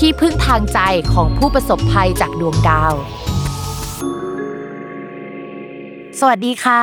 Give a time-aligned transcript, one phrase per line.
[0.00, 0.80] ที่พึ่งทางใจ
[1.12, 2.94] ของผู้ประสบภัยจากดวงดาว
[6.20, 6.82] สวัสดีค่ะ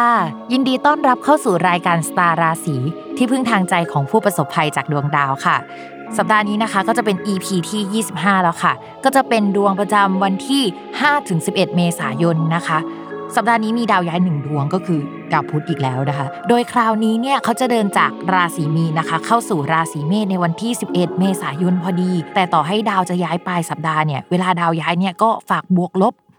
[0.52, 2.76] ยินดีต้อนรับเข้าสู่รายการสตาร์ราศี
[3.18, 5.58] ที่พึ่งทางใจของผู้ประสบภัยจากดวงดาวค่ะ
[6.18, 10.64] สัปดาห์นี้นะคะก็จะเป็น EP ที่ 25 แล้วค่ะ ก็จะเป็นดวงประจำวันที่
[11.20, 12.80] 5-11 เมษายนนะคะ
[13.36, 15.00] สัปดาห์นี้มีดาวย้ายหนึ่งดวงก็คือ
[15.34, 26.14] ดาวพุธอีกแล้วนะคะ โดยคราวนี้เนี่ยเขาจะเดินจากราศีมีนนะคะ เข้าสู่ราศีเมษในวันที่ 11 เมษายนพอดี แต่ต่อให้ดาวจะย้ายปลายสัปดาห์เนี่ย เวลาดาวย้ายเนี่ยก็ฝากบวกลบ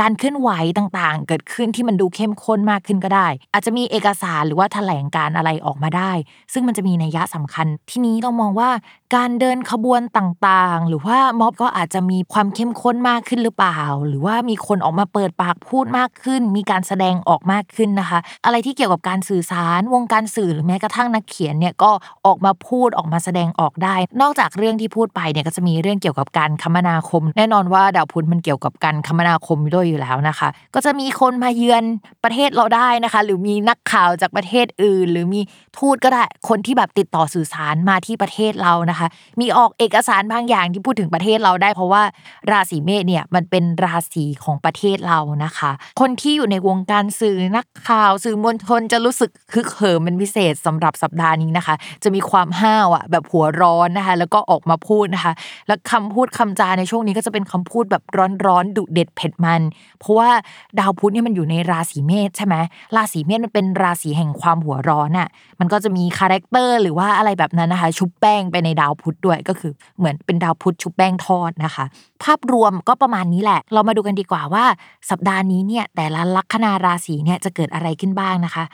[0.00, 6.12] การเคลื่อนไหวต่างๆ เกิดขึ้นที่มันดูเข้มข้นมากขึ้นก็ได้ อาจจะมีเอกสารหรือว่าแถลงการอะไรออกมาได้
[6.52, 8.70] ซึ่งมันจะมีนัยยะสำคัญ ที่นี้เรามองว่า
[9.16, 21.90] การเดินขบวนต่างๆ หรือว่าม็อบก็อาจจะมีความเข้มข้นมากขึ้นหรือเปล่า หรือว่ามีคนออกมาเปิดปากพูดมากขึ้น มีการแสดงออกมากขึ้นนะคะ อะไรที่เกี่ยวกับการสื่อสารวงการสื่อหรือแม้กระทั่งนักเขียนเนี่ยก็
[22.26, 31.84] ออกมาพูดออกมาแสดงออกได้ นอกจากเรื่องที่พูดไปเนี่ยก็จะมีเรื่องเกี่ยวกับการคมนาคม แน่นอนว่าดาวพุธมันเกี่ยวกับการคมนาคมด้วยอยู่แล้วนะคะ ก็จะมีคนมาเยือน
[32.24, 35.40] ประเทศเราได้นะคะ หรือมีนักข่าวจากประเทศอื่น หรือมี
[35.78, 39.03] ทูตก็ได้คนที่แบบติดต่อสื่อสารมาที่ประเทศเรานะคะ
[39.40, 42.02] มีออกเอกสารบางอย่างที่พูดถึงประเทศเราได้ เพราะว่า
[42.50, 45.70] ราศีเมษเนี่ยมันเป็นราศีของประเทศเรานะคะ
[46.00, 55.32] คนที่อยู่ในวงการสื่อนักข่าวสื่อมวลชนจะรู้สึกคึกเหิมเป็นพิเศษสำหรับสัปดาห์นี้นะคะ จะมีความห้าวอะแบบหัวร้อนนะคะ แล้วก็ออกมาพูดนะคะ
[55.66, 58.02] แล้วคำพูดคำจาในช่วงนี้ก็จะเป็นคำพูดแบบ
[58.46, 59.62] ร้อนๆดุเด็ดเผ็ดมัน
[60.00, 60.30] เพราะว่า
[60.78, 62.56] ดาวพุธเนี่ยมันอยู่ในราศีเมษใช่ไหม
[62.96, 65.28] ราศีเมษมันเป็นราศีแห่งความหัวร้อนอะ
[65.60, 71.84] มันก็จะมี character หรือว่าอะไรแบบนั้นนะคะ ชุบแป้งไปในดาวพุธด้วยก็คือเหมือนเป็นดาวพุธชุบแป้งทอดนะคะ
[72.22, 74.64] ภาพรวมก็ประมาณนี้แหละ เรามาดูกันดีกว่าว่า
[75.10, 78.66] สัปดาห์นี้เนี่ยแต่ละลัคนาราศีเนี่ยจะเกิดอะไรขึ้นบ้างนะคะ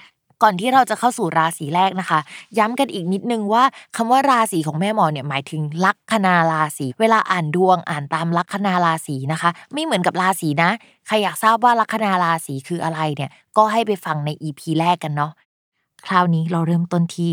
[0.45, 2.21] ก่อนที่เราจะเข้าสู่ราศีแรกนะคะ
[2.59, 3.65] ย้ำกันอีกนิดนึงว่า
[3.97, 10.71] คำว่าราศีของแม่หมอเนี่ยหมายถึงลัคนาราศีเวลาอ่านดวงอ่านตามลัคนาราศีนะคะ ไม่เหมือนกับราศีนะ
[11.07, 15.33] ใครอยากทราบว่าลัคนาราศีคืออะไรเนี่ยก็ให้ไปฟังใน EP แรกกันเนาะ
[16.07, 17.33] คราวนี้เราเริ่มต้นที่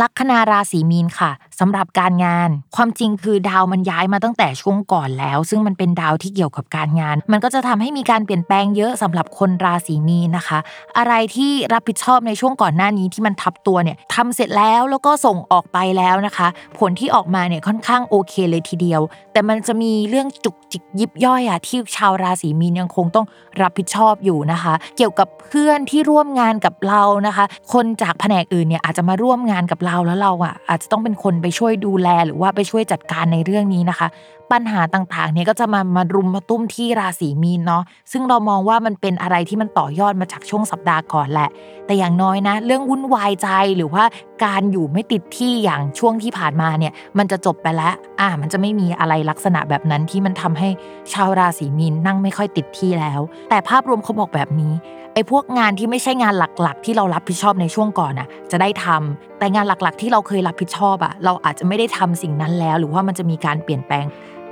[0.00, 10.58] ลัคนาราศีมีนค่ะสำหรับการงาน ความจริงคือดาวมันย้ายมาตั้งแต่ช่วงก่อนแล้ว ซึ่งมันเป็นดาวที่เกี่ยวกับการงาน มันก็จะทำให้มีการเปลี่ยนแปลงเยอะสำหรับคนราศีมีนนะคะ
[10.98, 19.00] อะไรที่รับผิดชอบในช่วงก่อนหน้านี้ที่มันทับตัวเนี่ยทำเสร็จแล้วแล้วก็ส่งออกไปแล้วนะคะ ผลที่ออกมาเนี่ยค่อนข้างโอเคเลยทีเดียว
[19.32, 23.26] แต่มันจะมีเรื่องจุกจิกยิบย่อยอะที่ชาวราศีมีนยังคงต้อง
[23.62, 34.08] รับผิดชอบอยู่นะคะ เกี่ยวกับเพื่อนที่ร่วมงานกับเรานะคะ คนจากแผนกอื่นเนี่ยอาจจะมาร่วมงานกับเราแล้วเราอะอาจจะต้องเป็นคนไปช่วยดูแลหรือว่าไปช่วยจัดการในเรื่องนี้นะคะ
[34.52, 37.82] ปัญหาต่างๆ เนี่ยก็จะมามารุมมาตุ้มที่ราศีมีนเนาะ
[38.12, 41.48] ซึ่งเรามองว่ามันเป็นอะไรที่มันต่อยอดมาจากช่วงสัปดาห์ก่อนแหละ
[41.86, 44.04] แต่อย่างน้อยนะ เรื่องวุ่นวายใจหรือว่า
[44.44, 50.68] การอยู่ไม่ติดที่อย่างช่วงที่ผ่านมาเนี่ย มันจะจบไปแล้วอ่ามันจะไม่มีอะไรลักษณะแบบนั้นที่มันทำให้
[51.12, 53.20] ชาวราศีมีนนั่งไม่ค่อยติดที่แล้ว
[53.50, 54.74] แต่ภาพรวมเขาบอกแบบนี้
[55.14, 64.04] ไอ้พวกงานที่ไม่ใช่งานหลักๆ ที่เรารับผิดชอบในช่วงก่อนอะจะได้ทำแต่งานหลักๆ ที่เราเคยรับผิดชอบอะเราอาจจะไม่ได้ทำสิ่งนั้นแล้ว หรือว่ามันจะมีการเปลี่ยนแปลง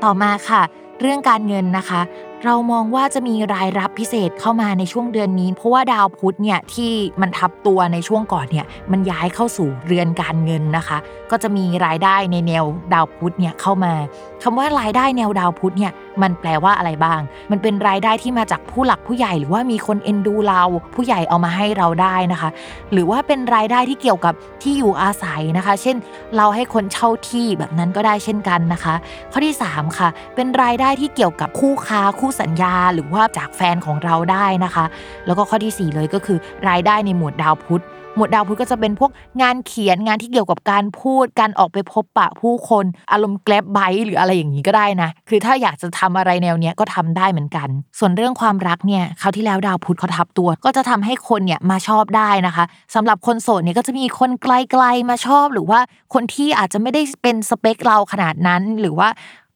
[0.04, 0.62] ต่อมาค่ะ
[1.00, 2.00] เรื่องการเงินนะคะ
[2.44, 10.98] เรามองว่าจะมีรายรับพิเศษเข้ามาในช่วงเดือนนี้ เพราะว่าดาวพุธเนี่ยที่มันทับตัวในช่วงก่อนเนี่ยมันย้ายเข้าสู่เรือนการเงินนะคะ
[11.30, 13.92] ก็จะมีรายได้ในแนวดาวพุธเนี่ยเข้ามา
[14.42, 15.92] คำว่ารายได้แนวดาวพุธเนี่ย
[16.22, 20.62] มันแปลว่าอะไรบ้าง มันเป็นรายได้ที่มาจากผู้หลักผู้ใหญ่หรือว่ามีคนเอ็นดูเรา
[20.94, 22.48] ผู้ใหญ่เอามาให้เราได้นะคะ
[22.92, 25.96] หรือว่าเป็นรายได้ที่เกี่ยวกับที่อยู่อาศัยนะคะ เช่น
[26.36, 28.94] เราให้คนเช่าที่แบบนั้นก็ได้เช่นกันนะคะ
[29.32, 34.84] ข้อที่ 3 ค่ะ เป็นรายได้ที่เกี่ยวกับคู่ค้าคู่สัญญา หรือว่าจากแฟนของเราได้นะคะ
[35.26, 36.38] แล้วก็ข้อที่ 4 เลยก็คือ
[36.68, 37.82] รายได้ในหมวดดาวพุธ
[38.16, 39.10] หมวดดาวพุธก็จะเป็นพวก
[39.42, 47.68] งานเขียนงานที่เกี่ยวกับการพูดการออกไปพบปะผู้คนอารมณ์แกลบไบหรืออะไรอย่างนี้ก็ได้นะ คือถ้าอยากจะทำอะไรแนวเนี้ยก็ทำได้เหมือนกัน
[47.98, 52.64] ส่วนเรื่องความรักเนี่ยคราวที่แล้วดาวพุธเขาทับตัว ก็จะทำให้คนเนี่ยมาชอบได้นะคะ
[52.94, 55.80] สำหรับคนโสดเนี่ยก็จะมีคนไกลๆมาชอบ หรือว่า
[56.14, 59.08] คนที่อาจจะไม่ได้เป็นสเปคเราขนาดนั้น หรือว่า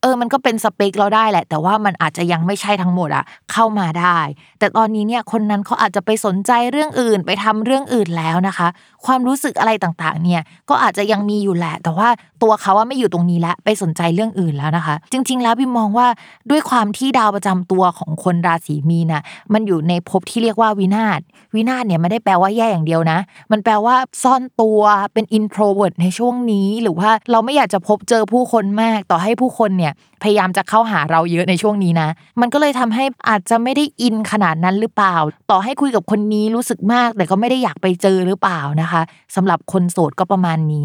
[0.02, 4.18] เออมันก็เป็นสเปคเราได้แหละ แต่ว่ามันอาจจะยังไม่ใช่ทั้งหมดอะเข้ามาได้
[4.58, 8.68] แต่ตอนนี้เนี่ยคนนั้นเขาอาจจะไปสนใจเรื่องอื่นไปทำเรื่องอื่นแล้วนะคะ
[9.06, 12.08] ความรู้สึกอะไรต่างๆ เนี่ยก็อาจจะยังมีอยู่แหละ แต่ว่า
[12.42, 16.06] ตัวเขาว่าไม่อยู่ตรงนี้แล้วไปสนใจเรื่องอื่นแล้วนะคะ จริง ๆ แล้วพี่มองว่า
[16.50, 19.22] ด้วยความที่ดาวประจำตัวของคนราศีมีนน่ะ
[19.52, 21.20] มันอยู่ในภพที่เรียกว่าวินาศ
[21.54, 23.18] วินาศเนี่ยไม่ได้แปลว่าแย่อย่างเดียวนะ
[23.52, 24.80] มันแปลว่าซ่อนตัว
[25.12, 29.85] เป็น introvert ในช่วงนี้ หรือว่าเราไม่อยากจะพบเจอผู้คนมากต่อให้ผู้คนเนี่ย
[30.22, 32.08] พยายามจะเข้าหาเราเยอะในช่วงนี้นะ
[32.40, 35.16] มันก็เลยทำให้อาจจะไม่ได้อินขนาดนั้นหรือเปล่า
[35.50, 39.02] ต่อให้คุยกับคนนี้รู้สึกมาก แต่ก็ไม่ได้อยากไปเจอหรือเปล่านะคะ
[39.36, 40.84] สำหรับคนโสดก็ประมาณนี้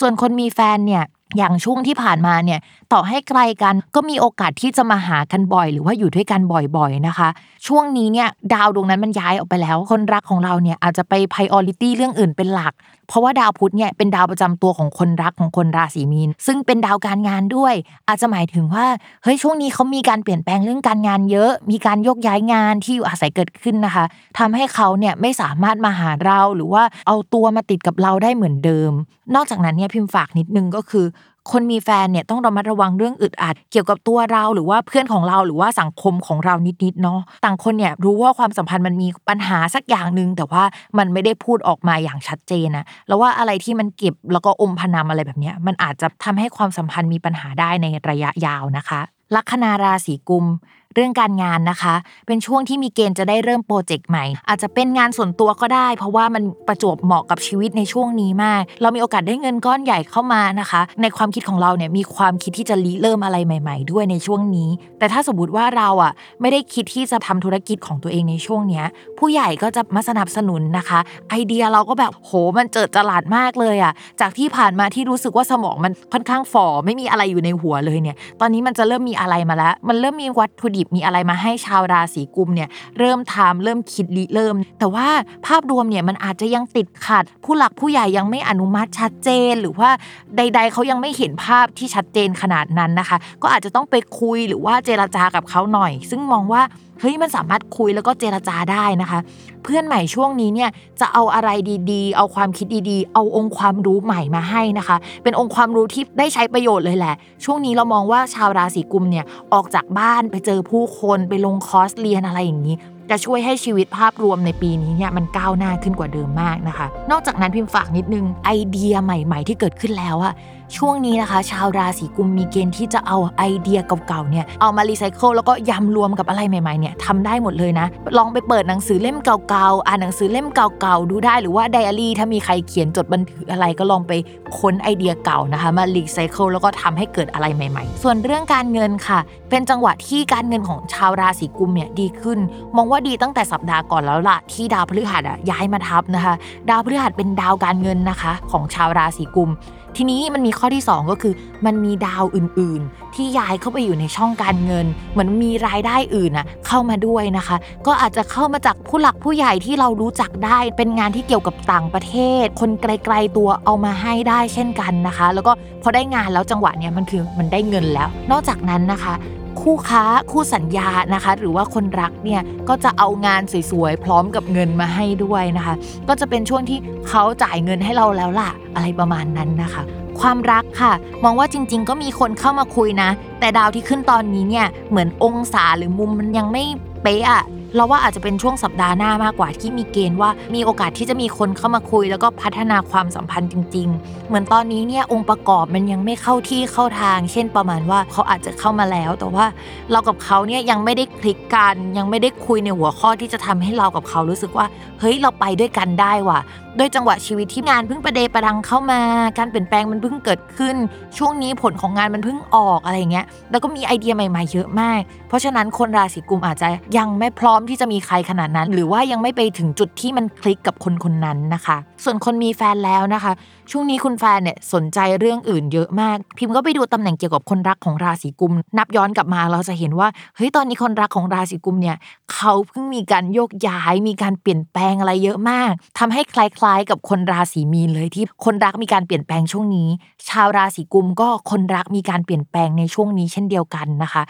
[0.00, 1.04] ส่วนคนมีแฟนเนี่ย
[1.38, 2.60] อย่างช่วงที่ผ่านมาเนี่ย
[2.92, 7.28] ต่อให้ไกลกันก็มีโอกาสที่จะมาหากันบ่อย หรือว่าอยู่ด้วยกันบ่อยๆนะคะ
[7.66, 12.72] ช่วงนี้เนี่ยดาวดวงนั้นมันย้ายออกไปแล้ว คนรักของเราเนี่ยอาจจะไป priority เรื่องอื่นเป็นหลัก
[13.10, 17.74] เพราะว่าดาวพุธเนี่ยเป็นดาวประจำตัวของคนรักของคนราศีมีน ซึ่งเป็นดาวการงานด้วย
[18.08, 18.86] อาจจะหมายถึงว่า
[19.22, 24.04] เฮ้ยช่วงนี้เขามีการเปลี่ยนแปลงเรื่องการงานเยอะ มีการยกย้ายงานที่อยู่อาศัยเกิดขึ้นนะคะ
[24.38, 28.92] ทำให้เขาเนี่ยไม่สามารถมาหาเราหรือว่าเอาตัวมาติดกับเราได้เหมือนเดิม
[29.34, 31.06] นอกจากนั้นเนี่ยพิมพ์ฝากนิดนึงก็คือ
[31.50, 36.54] คนมีแฟนเนี่ยต้องระมัดระวังเรื่องอึดอัด เกี่ยวกับตัวเราหรือว่าเพื่อนของเราหรือว่าสังคมของเรา
[36.84, 40.62] นิดๆเนาะต่างคนเนี่ยรู้ว่าความสัมพันธ์มันมีปัญหาสักอย่างหนึ่งแต่ว่า
[40.98, 49.00] มันไม่ได้พูดออกมาอย่างชัดเจนนะแล้วว่าอะไรที่มันเก็บแล้วก็อมพนำอะไรแบบเนี้ยมันอาจจะทำให้ความสัมพันธ์มีปัญหาได้ในระยะยาวนะคะ
[49.34, 50.46] ลัคนาราศีกุม
[50.94, 51.94] เรื่องการงานนะคะ
[52.26, 68.84] เป็นช่วงที่มีเกณฑ์จะได้เริ่มโปรเจกต์ใหม่ อาจจะเป็นงานส่วนตัวก็ได้ เพราะว่ามันประจวบเหมาะกับชีวิตในช่วงนี้มาก เรามีโอกาสได้เงินก้อนใหญ่เข้ามานะคะ ในความคิดของเราเนี่ยมีความคิดที่จะริเริ่มอะไรใหม่ ๆ ด้วยในช่วงนี้ แต่ถ้าสมมติว่าเราอะไม่ได้คิดที่จะทำธุรกิจของตัวเองในช่วงเนี้ย
[69.18, 71.00] ผู้ใหญ่ก็จะมาสนับสนุนนะคะ
[71.30, 82.68] ไอเดียเราก็แบบโหมันเจิดจรัสมากเลยอะจากที่ผ่านมาที่รู้สึกว่าสมองมันค่อนข้างฝ่อไม่มีอะไรอยู่ในหัวเลยเนี่ย ตอนนี้มันจะเริ่มมีอะไรมาแล้ว มันเริ่มมีวัตถุดิบมีอะไรมาให้ชาวราศีกุมเนี่ย
[82.98, 85.08] เริ่มทำเริ่มคิดริเริ่ม แต่ว่า
[85.46, 89.90] ภาพรวมเนี่ยมันอาจจะยังติดขัด ผู้หลักผู้ใหญ่ยังไม่อนุมัติชัดเจน หรือว่า
[90.36, 96.62] ใด ๆเขายังไม่เห็นภาพที่ชัดเจนขนาดนั้นนะคะ ก็อาจจะต้องไปคุยหรือว่าเจรจากับเขาหน่อย ซึ่งมองว่า
[97.00, 99.18] เฮ้ยมันสามารถคุยแล้วก็เจรจาได้นะคะ
[99.64, 100.70] เพื่อนใหม่ช่วงนี้เนี่ย
[101.00, 101.50] จะเอาอะไร
[101.92, 107.14] ดีๆ เอาความคิดดีๆ เอาองค์ความรู้ใหม่มาให้นะคะ เป็นองค์ความรู้ที่ได้ใช้ประโยชน์เลยแหละ
[107.44, 112.76] ช่วงนี้เรามองว่าชาวราศีกุมเนี่ยออกจากบ้านไปเจอผู้คนไปลงคอร์สเรียนอะไรอย่างนี้
[113.10, 120.34] จะช่วยให้ชีวิตภาพรวมในปีนี้เนี่ยมันก้าวหน้าขึ้นกว่าเดิมมากนะคะ นอกจากนั้นพิมพ์ฝากนิดนึงไอเดียใหม่ ๆ ที่เกิดขึ้นแล้วอะ
[120.76, 127.86] ช่วงนี้นะคะ ชาวราศีกุมภ์มีเกณฑ์ที่จะเอาไอเดียเก่าๆเนี่ยเอามารีไซเคิลแล้วก็ยำรวมกับอะไรใหม่ๆเนี่ยทำได้หมดเลยนะ
[128.18, 134.12] ลองไปเปิดหนังสือเล่มเก่าๆอ่านหนังสือเล่มเก่าๆดูได้หรือว่าไดอารี่ถ้ามีใครเขียนจดบันทึกอะไรก็ลองไป
[134.58, 139.18] ค้นไอเดียเก่านะคะ มารีไซเคิลแล้วก็ทำให้เกิดอะไรใหม่ ๆ ส่วนเรื่องการเงินค่ะ
[139.50, 142.38] เป็นจังหวะที่การเงินของชาวราศีกุมเนี่ยดีขึ้น
[142.76, 146.34] มองว่าดีตั้งแต่สัปดาห์ก่อนแล้วล่ะที่ดาวพฤหัสอะย้ายมาทับนะคะ
[146.70, 149.50] ดาวพฤหัสเป็นดาวการเงินนะคะ ของชาวราศีกุม
[149.96, 151.34] ทีนี้มันมีข้อที่ 2 ก็คือ
[151.66, 157.56] มันมีดาวอื่นๆ ที่ย้ายเข้าไปอยู่ในช่องการเงิน เหมือนมีรายได้อื่นอะเข้ามาด้วยนะคะ
[157.86, 169.14] ก็อาจจะเข้ามาจากผู้หลักผู้ใหญ่ที่เรารู้จักได้ เป็นงานที่เกี่ยวกับต่างประเทศ คนไกลๆตัวเอามาให้ได้เช่นกันนะคะ แล้วก็พอได้งานแล้วจังหวะเนี้ยมันคือมันได้เงินแล้ว นอกจากนั้นนะคะ
[169.62, 175.74] คู่ค้าคู่สัญญานะคะ หรือว่าคนรักเนี่ยก็จะเอางานสวยๆพร้อมกับเงินมาให้ด้วยนะคะ
[176.08, 179.82] ก็จะเป็นช่วงที่เขาจ่ายเงินให้เราแล้วล่ะอะไรประมาณนั้นนะคะ
[180.20, 180.92] ความรักค่ะ
[181.24, 186.64] มองว่าจริง ๆ ก็มีคนเข้ามาคุยนะ แต่ดาวที่ขึ้นตอนนี้เนี่ยเหมือนองศาหรือมุมมันยังไม่
[187.02, 187.42] เป๊ะอะ
[187.76, 199.46] เราว่าอาจจะเป็นช่วงสัปดาห์หน้ามากกว่าที่มีเกณฑ์ว่ามีโอกาสที่จะมีคนเข้ามาคุย แล้วก็พัฒนาความสัมพันธ์จริง ๆ เหมือนตอนนี้เนี่ยองค์ประกอบมันยังไม่เข้าที่เข้าทาง เช่นประมาณว่าเขาอาจจะเข้ามาแล้ว แต่ว่า
[199.90, 204.66] เรากับเขาเนี่ยยังไม่ได้คลิกกัน ยังไม่ได้คุยในหัวข้อที่จะทำให้เรากับเขารู้สึกว่า
[205.00, 206.40] เฮ้ยเราไปด้วยกันได้ว่ะ
[206.78, 209.00] ด้วยจังหวะชีวิตที่งานเพิ่งประเดประดังเข้ามา
[209.38, 210.76] การเปลี่ยนแปลงมันเพิ่งเกิดขึ้น
[211.18, 223.32] ช่วงนี้ผลของงานมันเพิ่งออกอะไรเงี้ย แล้วก็มีไอเดียใหม่ๆเยอะมาก เพราะฉะนั้นคนราศีกุมอาจจะยังไม่พร้อมที่จะมีใครขนาดนั้น หรือว่ายังไม่ไปถึงจุดที่มันคลิกกับคนคนนั้นนะคะ ส่วนคนมีแฟนแล้วนะคะ
[223.72, 231.96] ช่วงนี้คุณแฟนเนี่ยสนใจเรื่องอื่นเยอะมาก พิมพ์ก็ไปดูตำแหน่งเกี่ยวกับคนรักของราศีกุม นับย้อนกลับมาเราจะเห็นว่าเฮ้ยตอนนี้คนรักของราศีกุมเนี่ย
[232.32, 239.88] เขาเพิ่งมีการโยกย้าย มีการเปลี่ยนแปลงอะไรเยอะมากทำให้คล้ายๆ กับคนราศีมีนเลยที่คนรักมีการเปลี่ยนแปลงช่วงนี้
[240.28, 244.22] ชาวราศีกุมก็คนรักมีการเปลี่ยนแปลงในช่วงนี้เช่นเดียวกันนะคะ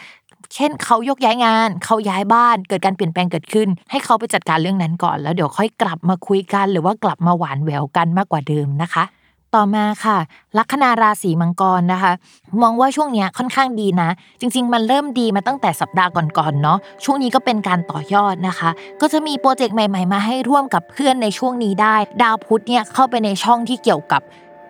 [0.54, 9.04] เช่นเขายกย้ายงาน เขาย้ายบ้าน เกิดการเปลี่ยนแปลงเกิดขึ้น ให้เขาไปจัดการเรื่องนั้นก่อน แล้วเดี๋ยวค่อยกลับมาคุยกัน หรือว่ากลับมาหวานแหววกันมากกว่าเดิมนะคะ
[9.54, 10.18] ต่อมาค่ะ
[10.58, 12.12] ลัคนาราศีมังกรนะคะ
[12.62, 24.22] มองว่าช่วงนี้ค่อนข้างดีนะ จริง ๆ มันเริ่มดีมาตั้งแต่สัปดาห์ก่อนๆเนาะช่วงนี้ก็เป็นการต่อยอดนะคะ ก็จะมีโปรเจกต์ใหม่ ๆ มาให้ร่วมกับเพื่อนในช่วงนี้ได้ ดาวพุธเนี่ยเข้าไปในช่องที่เกี่ยวกับ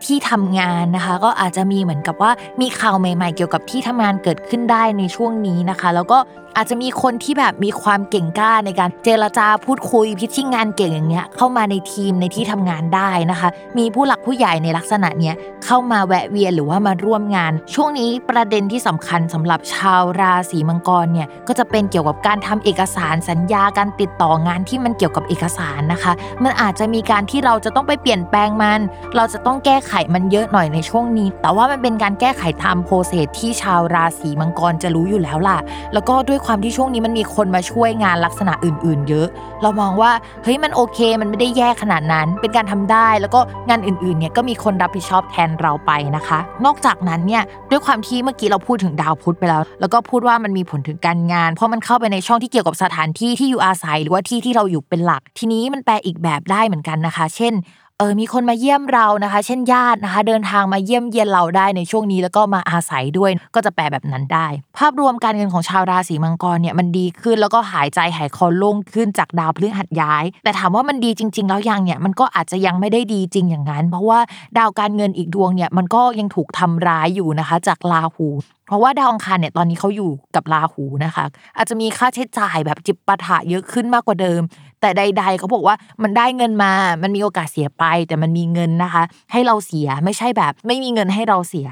[0.04, 6.18] ที่ทำงานนะคะ ก็อาจจะมีเหมือนกับว่ามีข่าวใหม่ ๆ เกี่ยวกับที่ทำงานเกิดขึ้นได้ในช่วงนี้นะคะ แล้วก็
[6.56, 26.12] อาจจะมีคนที่แบบมีความเก่งกล้าในการเจรจาพูดคุยพิชิ่งงานเก่งอย่างเงี้ยเข้ามาในทีมในที่ทำงานได้นะคะ มีผู้หลักผู้ใหญ่ในลักษณะเนี้ยเข้ามาแวะเวียนหรือว่ามาร่วมงาน ช่วงนี้ประเด็นที่สำคัญสำหรับชาวราศีมังกรเนี่ยก็จะเป็นเกี่ยวกับการทำเอกสารสัญญาการติดต่องานที่มันเกี่ยวกับเอกสารนะคะ
[26.44, 28.80] มันอาจจะมีการที่เราจะต้องไปเปลี่ยนแปลงมัน
[29.16, 35.58] เราจะต้องแก้ไขมันเยอะหน่อยในช่วงนี้ แต่ว่ามันเป็นการแก้ไขตามโปรเซสที่ชาวราศีมังกรจะรู้อยู่แล้วล่ะ
[35.92, 39.26] แล้วก็ด้วยความที่ช่วงนี้มันมีคนมาช่วยงานลักษณะอื่น ๆ เยอะ
[39.62, 57.52] เรามองว่าเฮ้ยมันโอเค มันไม่ได้แย่ขนาดนั้น เป็นการทำได้ แล้วก็งานอื่น ๆ เนี่ยก็มีคนรับผิดชอบแทนเราไปนะคะ นอกจากนั้นเนี่ยด้วยความที่เมื่อกี้เราพูดถึงดาวพุธไปแล้ว แล้วก็พูดว่ามันมีผลถึงการงาน เพราะมันเข้าไปในช่องที่เกี่ยวกับสถานที่ที่อยู่อาศัย หรือว่าที่ที่เราอยู่เป็นหลัก ทีนี้มันแปลอีกแบบได้เหมือนกันนะคะ เช่น
[58.00, 64.46] เออมีคนมาเยี่ยมเรานะคะ เช่นญาตินะคะ เดินทางมาเยี่ยมเยียนเราได้ในช่วงนี้แล้วก็มาอาศัยด้วยก็จะแปลแบบนั้นได้
[64.78, 74.20] ภาพรวมการเงินของชาวราศีมังกรเนี่ยมันดีขึ้นแล้วก็หายใจหายคอโล่งขึ้นจากดาวพฤหัสย้าย แต่ถามว่ามันดีจริง ๆ แล้วยังเนี่ยมันก็อาจจะยังไม่ได้ดีจริงอย่างนั้น เพราะว่า
[74.58, 78.28] ดาวการเงินอีกดวงเนี่ยมันก็ยังถูกทำร้ายอยู่นะคะ จากราหู
[78.66, 81.24] เพราะว่าดาวอังคารเนี่ยตอนนี้เขาอยู่กับราหูนะคะ
[81.56, 84.40] อาจจะมีค่าใช้จ่ายแบบจิบปะถะเยอะขึ้นมากกว่าเดิม
[84.80, 86.72] แต่ใด ๆ เขาบอกว่ามันได้เงินมา
[87.02, 91.68] มันมีโอกาสเสียไป แต่มันมีเงินนะคะ ให้เราเสียไม่ใช่แบบ ไม่มีเงินให้เราเสีย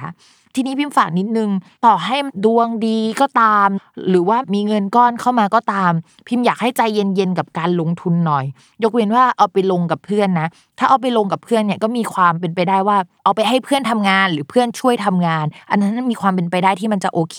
[0.55, 1.50] ทีนี้พิมพ์ฝากนิดนึง
[1.87, 3.69] ต่อให้ดวงดีก็ตาม
[4.09, 5.93] หรือว่ามีเงินก้อนเข้ามาก็ตาม
[6.28, 8.45] พิมพ์อยากให้ใจเย็นๆกับการลงทุนหน่อย
[8.83, 17.38] ยกเว้นว่าเอาไปลงกับเพื่อนนะ ถ้าเอาไปลงกับเพื่อนเนี่ยก็มีความเป็นไปได้ว่า เอาไปให้เพื่อนทำงานหรือเพื่อนช่วยทำงาน อันนั้นมีความเป็นไปได้ที่มันจะโอเค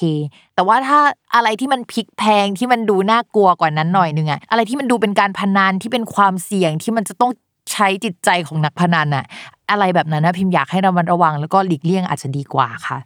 [0.55, 0.99] แต่ว่าถ้า
[1.35, 7.31] อะไรที่มันพลิกแพงที่มันดูน่ากลัวกว่านั้นหน่อยนึงอะอะไรที่มันดูเป็นการพนันที่เป็นความเสี่ยงที่มันจะต้อง
[7.71, 9.25] ใช้จิตใจของนักพนันอะ
[9.71, 12.99] อะไรแบบนั้นนะพิมพ์อยากให้ระมัดระวัง แล้วก็หลีกเลี่ยงอาจจะดีกว่าค่ะ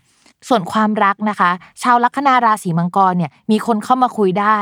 [0.50, 1.52] ส่วนความรักนะคะ
[1.82, 4.58] ชาวลัคนาราศีมังกรเนี่ยมีคนเข้ามาคุยได้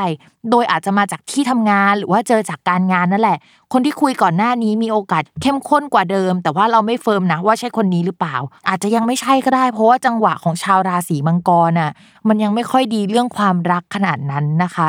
[0.50, 3.38] โดยอาจจะมาจากที่ทำงานหรือว่าเจอจากการงานนั่นแหละ
[3.72, 8.36] คนที่คุยก่อนหน้านี้มีโอกาสเข้มข้นกว่าเดิม แต่ว่าเราไม่เฟิร์มนะว่าใช่คนนี้หรือเปล่า
[8.68, 11.90] อาจจะยังไม่ใช่ก็ได้ เพราะว่าจังหวะของชาวราศีมังกรน่ะ
[12.28, 14.88] มันยังไม่ค่อยดีเรื่องความรักขนาดนั้นนะคะ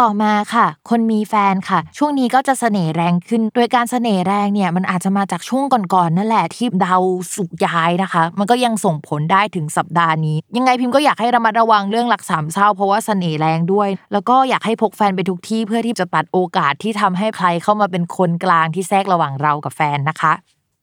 [0.00, 7.02] ต่อมาค่ะ คนมีแฟนค่ะ ช่วงนี้ก็จะเสน่ห์แรงขึ้น โดยการเสน่ห์แรงเนี่ยมันอาจจะมาจากช่วงก่อนๆนั่นแหละที่ดาว
[7.34, 20.32] สุกย้ายนะคะ มันก็ยังส่งผลได้ถึงสัปดาห์นี้ ยังไงพิมพ์ก็อยากให้ระมัดระวังเรื่องหลักสามเศร้าเพราะว่าเสน่ห์แรงด้วย แล้วก็อยากให้พกแฟนไปทุกที่เพื่อที่จะตัดโอกาสที่ทำให้ใครเข้ามาเป็นคนกลางที่แทรกระหว่างเรากับแฟนนะคะ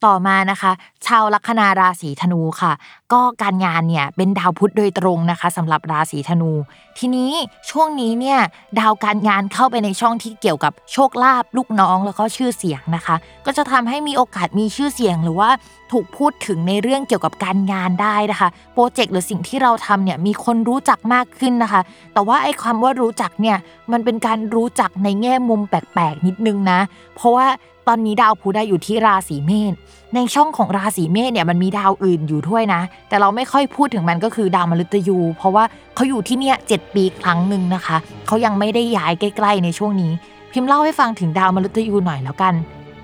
[0.06, 0.72] ต่อมานะคะ
[1.06, 2.74] ชาวลัคนาราศีธนูค่ะ
[3.13, 6.51] ก็การงานเนี่ยเป็นดาวพุธโดยตรงนะคะสำหรับราศีธนู
[6.98, 7.32] ทีนี้
[7.70, 8.39] ช่วงนี้เนี่ย
[8.79, 13.15] ดาวการงานเข้าไปในช่องที่เกี่ยวกับโชคลาภลูกน้องแล้วก็ชื่อเสียงนะคะ
[13.46, 15.50] ก็จะทำให้มีโอกาสมีชื่อเสียงหรือว่า
[15.91, 21.82] ถูกพูดถึงในเรื่องเกี่ยวกับการงานได้นะคะโปรเจกต์หรือสิ่งที่เราทำเนี่ยมีคนรู้จักมากขึ้นนะคะ
[22.13, 23.58] แต่ว่าไอ้คำว่ารู้จักเนี่ย
[23.91, 26.79] มันเป็นการรู้จักในแง่มุมแปลกๆนิดนึงนะ
[27.15, 27.48] เพราะว่า
[27.91, 29.74] ตอนนี้ดาวพุธได้อยู่ที่ราศีเมษ
[30.15, 35.63] ในช่องของราศีเมษเนี่ยมันมีดาวอื่นอยู่ด้วยนะ แต่เราไม่ค่อยพูดถึงมันก็คือดาวมฤตยู เพราะว่า
[35.96, 40.12] เขาอยู่ที่เนี่ยเจ็ดปีครั้งหนึ่งนะคะเขายังไม่ได้ย้ายใกล้ ๆ ในช่วงนี้
[40.51, 42.53] พิมพ์เล่าให้ฟังถึงดาวมฤตยูหน่อยแล้วกัน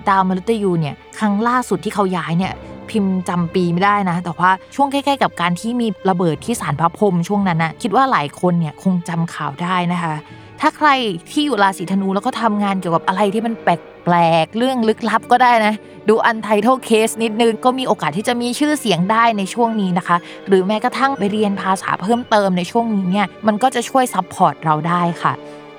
[0.08, 2.52] ดาวมฤตยูเนี่ยครั้งล่าสุดที่เขาย้ายเนี่ย
[2.90, 10.14] พิมพ์จำปีไม่ได้นะ แต่ว่าช่วงใกล้ๆกับการที่มีระเบิดที่สารพระพรหมช่วงนั้นนะคิดว่าหลายคนเนี่ยคงจำข่าวได้นะคะ
[10.60, 10.88] ถ้าใคร
[11.30, 15.74] ที่อยู่ราศีธนูแล้วก็ทำงานเกี่ยวกับอะไรที่มันแปลกๆ เรื่องลึกลับก็ได้นะ
[16.08, 20.16] ดู Untitled Case นิดนึงก็มีโอกาสที่จะมีชื่อเสียงได้ในช่วงนี้นะคะ
[20.48, 25.32] หรือแม้กระทั่งไปเรียนภาษาเพิ่มเติมในช่วงนี้เนี่ยมันก็จะช่วย support เราได้ค่ะ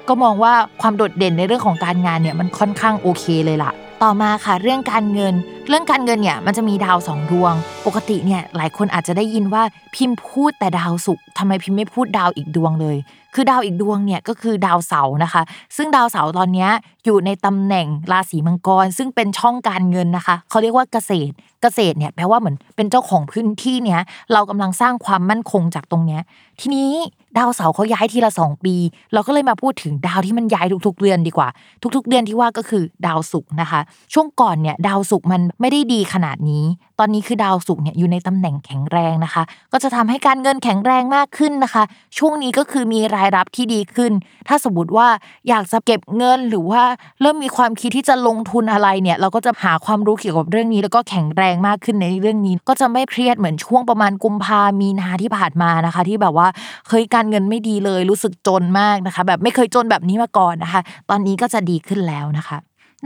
[0.08, 3.72] ก็มองว่าความโดดเด่นในเรื่องของการงานเนี่ยมันค่อนข้างโอเคเลยล่ะ
[4.04, 5.34] ต่อมาค่ะเรื่องการเงิน
[5.70, 7.54] เรื่องการเงินเนี่ยมันจะมีดาวสองดวง
[7.86, 9.64] ปกติเนี่ยหลายคนอาจจะได้ยินว่า
[9.96, 12.98] พิมพ์พูดแต่ดาวศุกร์ทำไมพิมพ์ไม่พูดดาวอีกดวงเลย
[13.40, 15.42] คือดาวอีกดวงเนี่ยก็คือดาวเสาร์นะคะ
[15.78, 16.68] ซึ่งดาวเสาร์ตอนนี้
[17.06, 24.02] อยู่ในตำแหน่งราศีมังกร ซึ่งเป็นช่องการเงินนะคะเขาเรียกว่าเกษตรเกษตรเนี่ยแปลว่าเหมือนเป็นเจ้าของพื้นที่เนี้ย
[24.34, 26.22] เรากำลังสร้างความมั่นคงจากตรงเนี้ย
[26.60, 26.90] ทีนี้
[27.38, 28.76] ดาวเสาร์เขาย้ายทีละสองปี
[29.14, 31.50] เราก็เลยมาพูดถึงดาวที่มันย้ายทุกๆเดือนดีกว่า
[31.96, 33.80] ทุก ๆ เดือนที่ว่าก็คือดาวศุกร์นะคะ
[34.14, 36.66] ช่วงก่อนเนี่ยดาวศุกร์มันไม่ได้ดีขนาดนี้
[37.00, 41.84] ตอนนี้คือดาวศุกร์เนี่ยอยู่ในตำแหน่งแข็งแรงนะคะ ก็จะทำให้การเงินแข็งแรงมากขึ้นนะคะ
[42.18, 44.12] ช่วงนี้ก็คือมีรายรับที่ดีขึ้น
[44.48, 45.08] ถ้าสมมติว่า
[45.50, 46.84] อยากจะเก็บเงินหรือว่า
[47.22, 56.48] เริ่มมีความคิดที่จะลงทุนอะไรเนี่ยเราก็จะหาความรู้เกี่ยวกับเรื่องนี้ แล้วก็แข็งแรงมากขึ้นในเรื่องนี้ ก็จะไม่เครียดเหมือนช่วงประมาณกุมภามีนาที่ผ่านมานะคะ ที่แบบว่า
[56.88, 62.58] เคยการเงินไม่ดีเลยรู้สึกจนมากนะคะ แบบไม่เคยจนแบบนี้มาก่อนนะคะ ตอนนี้ก็จะดีขึ้นแล้วนะคะ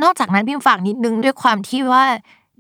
[0.03, 2.03] นอกจากนั้นพิมฝากนิดนึงด้วยความที่ว่า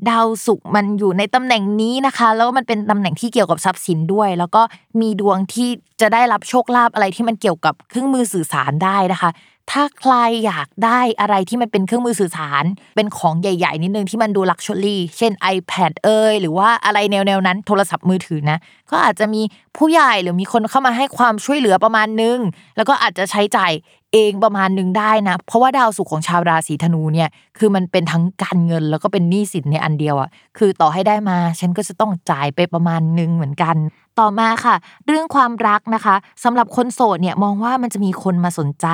[0.09, 4.61] ดาวศุกร์มันอยู่ในตำแหน่งนี้นะคะ แล้วมันเป็นตำแหน่งที่เกี่ยวกับทรัพย์สินด้วย แล้วก็
[5.01, 5.69] มีดวงที่
[6.01, 9.31] จะได้รับโชคลาภอะไรที่มันเกี่ยวกับเครื่องมือสื่อสารได้นะคะ
[9.71, 10.13] ถ้าใคร
[10.45, 12.63] อยากได้อะไรที่มันเป็นเครื่องมือสื่อสาร
[12.95, 18.59] เป็นของใหญ่ ๆ นิดนึงที่มันดู luxury เช่น iPad เอยหรือว่าอะไรแนวๆนั้นโทรศัพท์มือถือนะ
[18.91, 19.41] ก็อาจจะมี
[19.77, 22.37] ผู้ใหญ่หรือมีคนเข้ามาให้ความช่วยเหลือประมาณนึง
[22.77, 23.71] แล้วก็อาจจะใช้จ่าย
[24.13, 33.75] เองประมาณหนึ่งได้นะ เพราะว่าดาวศุกร์ของชาวราศีธนูเนี่ยคือมันเป็นทั้งการเงินแล้วก็เป็นหนี้สินในอันเดียวอะคือต่อให้ได้มา ฉันก็จะต้องจ่ายไปประมาณหนึ่งเหมือนกัน
[34.19, 34.75] ต่อมาค่ะ
[35.07, 38.87] เรื่องความรักนะคะสำหรับคนโสดเนี่ยมองว่ามันจะมีคนมาสนใจ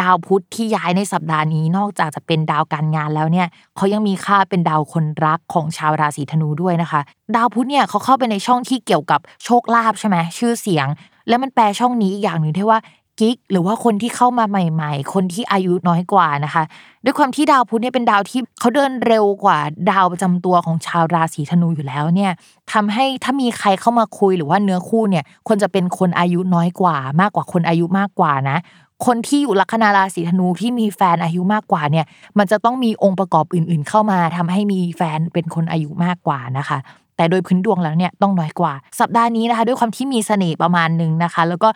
[0.00, 3.46] ดาวพุธที่ย้ายในสัปดาห์นี้นอกจากจะเป็นดาวการงานแล้วเนี่ย
[3.76, 7.00] เขายังมีค่าเป็นดาวคนรักของชาวราศีธนูด้วยนะคะ
[7.36, 10.86] ดาวพุธเนี่ยเขาเข้าไปในช่องที่เกี่ยวกับโชคลาภใช่ไหมชื่อเสียง
[11.28, 12.78] แล้วมันแปลช่องนี้อีกอย่างหนึ่งที่ว่า
[13.20, 16.62] กิ๊กหรือว่าคนที่เข้ามาใหม่ ๆ คนที่อายุน้อยกว่านะคะ
[17.04, 19.58] ด้วยความที่ดาวพุธเนี่ยเป็นดาวที่เขาเดินเร็วกว่า
[19.90, 22.32] ดาวประจำตัวของชาวราศีธนูอยู่แล้วเนี่ย
[22.72, 28.58] ทำให้ถ้ามีใครเข้ามาคุยหรือว่าเนื้อคู่เนี่ยควรจะเป็นคนอายุน้อยกว่า มากกว่าคนอายุมากกว่านะ
[29.06, 32.06] คนที่อยู่ลัคนาราศีธนูที่มีแฟนอายุมากกว่าเนี่ย
[32.38, 36.78] มันจะต้องมีองค์ประกอบอื่น ๆ เข้ามาทำให้มีแฟนเป็นคนอายุมากกว่านะคะ
[37.16, 41.68] แต่โดยพื้นดวงแล้วเนี่ยต้องน้อยกว่า สัปดาห์นี้นะคะ ด้วยความที่มีเสน่ห์ประมาณนึงนะคะ แล้วก็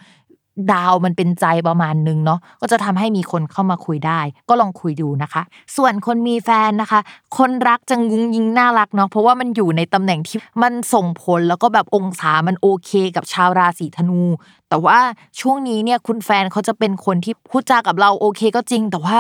[0.72, 5.42] ดาวมันเป็นใจประมาณนึงเนาะก็จะทำให้มีคนเข้ามาคุยได้ ก็ลองคุยดูนะคะ
[5.76, 7.00] ส่วนคนมีแฟนนะคะ
[7.38, 14.22] คนรักจะงุ้งยิงน่ารักเนาะเพราะว่ามันอยู่ในตำแหน่งที่มันส่งผลแล้วก็แบบองศามันโอเคกับชาวราศีธนู
[14.68, 14.98] แต่ว่า
[15.40, 19.18] ช่วงนี้เนี่ยคุณแฟนเขาจะเป็นคนที่พูดจากับเราโอเคก็จริง แต่ว่า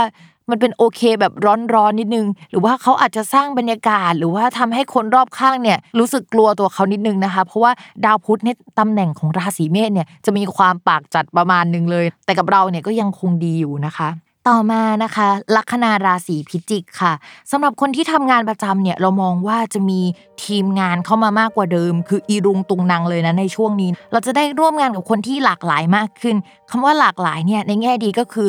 [0.50, 1.32] มันเป็นโอเคแบบ
[1.74, 7.72] ร้อนๆนิดนึง หรือว่าเขาอาจจะสร้างบรรยากาศ หรือว่าทำให้คนรอบข้างเนี่ยรู้สึกกลัวตัวเขานิดนึงนะคะ เพราะว่า
[8.04, 14.10] ดาวพุธในตำแหน่งของราศีเมษเนี่ยจะมีความปากจัดประมาณนึงเลย แต่กับเราเนี่ยก็ยังคงดีอยู่นะคะ
[14.48, 17.12] ต่อมานะคะลัคนาราศีพิจิกค่ะ
[17.50, 20.00] สำหรับคนที่ทำงานประจำเนี่ยเรามองว่าจะมี
[20.44, 26.36] ทีมงานเข้ามามากกว่าเดิม คืออีรุงตุงนางเลยนะในช่วงนี้ เราจะได้ร่วมงานกับคนที่หลากหลายมากขึ้น
[26.70, 28.48] คำว่าหลากหลายเนี่ยในแง่ดีก็คือ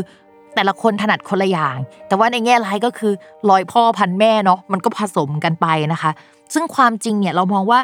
[0.56, 3.14] แต่ละคนถนัดคนละอย่าง แต่ว่าในแง่ร้ายก็คือ
[3.50, 6.12] ร้อยพ่อพันแม่เนาะมันก็ผสมกันไปนะคะ
[6.54, 7.80] ซึ่งความจริงเนี่ยเรามองว่า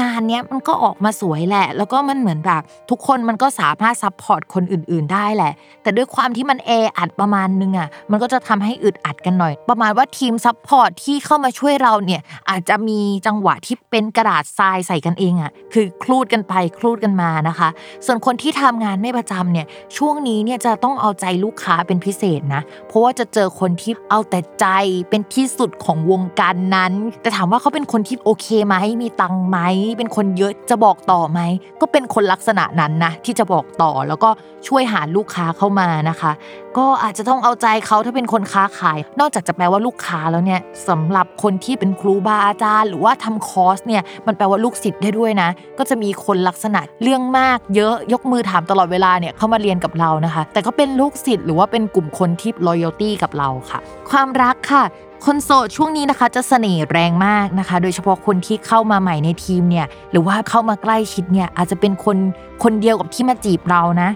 [0.00, 17.68] งานเนี้ยมันก็ออกมาสวยแหละ แล้วก็มันเหมือนแบบทุกคนมันก็สามารถ support คนอื่น ๆ ได้แหละ แต่ด้วยความที่มันแออัดประมาณนึงอะมันก็จะทำให้อึดอัดกันหน่อย ประมาณว่าทีม support ที่เข้ามาช่วยเราเนี่ยอาจจะมีจังหวะที่เป็นกระดาษทรายใส่กันเองอะคือครูดกันไปครูดกันมานะคะ
[18.06, 24.66] ส่วนคนที่ทำงานไม่ประจำเนี่ยช่วงนี้เนี่ยจะต้องเอาใจลูกค้าเป็นพิเศษนะ เพราะว่าจะเจอคนที่เอาแต่ใจ
[25.10, 29.58] เป็นที่สุดของวงการนั้น แต่ถามว่าเขาเป็นคนที่โอเคไหมมีตังไหม
[29.98, 31.40] เป็นคนเยอะจะบอกต่อไหม
[31.80, 34.30] ก็เป็นคนลักษณะนั้นนะที่จะบอกต่อแล้วก็
[34.68, 36.32] ช่วยหาลูกค้าเข้ามานะคะ
[36.78, 45.48] ก็อาจจะต้องเอาใจเขาถ้าเป็นคนค้าขาย นอกจากจะแปลว่าลูกค้าแล้วเนี่ยสำหรับคนที่เป็นครูบาอาจารย์ หรือว่าทำคอร์สเนี่ยมันแปลว่าลูกศิษย์ได้ด้วยนะ
[45.78, 53.78] ก็จะมีคนลักษณะเรื่องมากเยอะยกมือถามตลอดเวลาเนี่ยเข้ามาเรียนกับเรานะคะ แต่ก็เป็นลูกศิษย์หรือว่าเป็นกลุ่มคนที่ loyalty กับเราค่ะ
[54.10, 54.84] ความรักค่ะ
[55.26, 62.16] คนโสดช่วงนี้นะคะจะเสน่ห์แรงมากนะคะ โดยเฉพาะคนที่เข้ามาใหม่ในทีมเนี่ยหรือว่าเข้ามาใกล้ชิดเนี่ยอาจจะเป็นคน
[62.62, 64.10] คนเดียวกับที่มาจีบเรานะ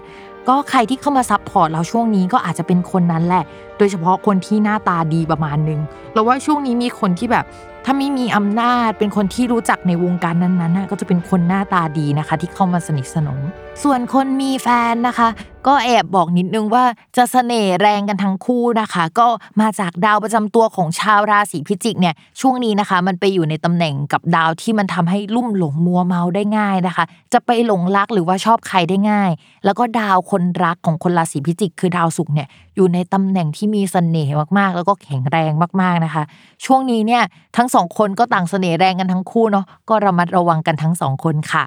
[0.47, 3.43] ก็ใครที่เข้ามาซับพอร์ตเราช่วงนี้ก็อาจจะเป็นคนนั้นแหละ
[3.77, 5.79] โดยเฉพาะคนที่หน้าตาดีประมาณนึง
[6.13, 7.45] เราว่าช่วงนี้มีคนที่แบบ
[7.85, 13.39] ถ้าไม่มีอำนาจเป็นคนที่รู้จักในวงการนั้นๆก็จะเป็นคนหน้าตาดีนะคะ ที่เข้ามาสนิทสนม
[13.83, 15.27] ส่วนคนมีแฟนนะคะ
[15.67, 16.83] ก็แอบบอกนิดนึงว่า
[17.17, 19.27] จะเสน่ห์แรงกันทั้งคู่นะคะ ก็
[19.61, 29.31] มาจากดาวประจำตัวของชาวราศีพิจิกเนี่ยช่วงนี้นะคะ มันไปอยู่ในตำแหน่งกับดาวที่มันทำให้ลุ่มหลงมัวเมาได้ง่ายนะคะ จะไปหลงรักหรือว่าชอบใครได้ง่าย
[29.65, 35.51] แล้วก็ดาวคนรักของคนราศีพิจิก คือดาวศุกร์เนี่ยอยู่ในตำแหน่งที่มีเสน่ห์มากๆ แล้วก็แข็งแรง
[35.81, 36.23] มากๆนะคะ
[36.65, 37.23] ช่วงนี้เนี่ย
[37.57, 41.65] ทั้งสองคนก็ต่างเสน่ห์แรงกันทั้งคู่เนาะก็ระมัดระวังกันทั้งสองคนค่ะ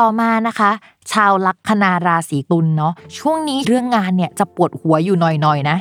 [0.00, 0.70] ต่อมานะคะ
[1.12, 5.76] ชาวลัคนาราศีตุลเนาะช่วงนี้เรื่องงานเนี่ยจะปวดหัวอยู่หน่อยๆนะ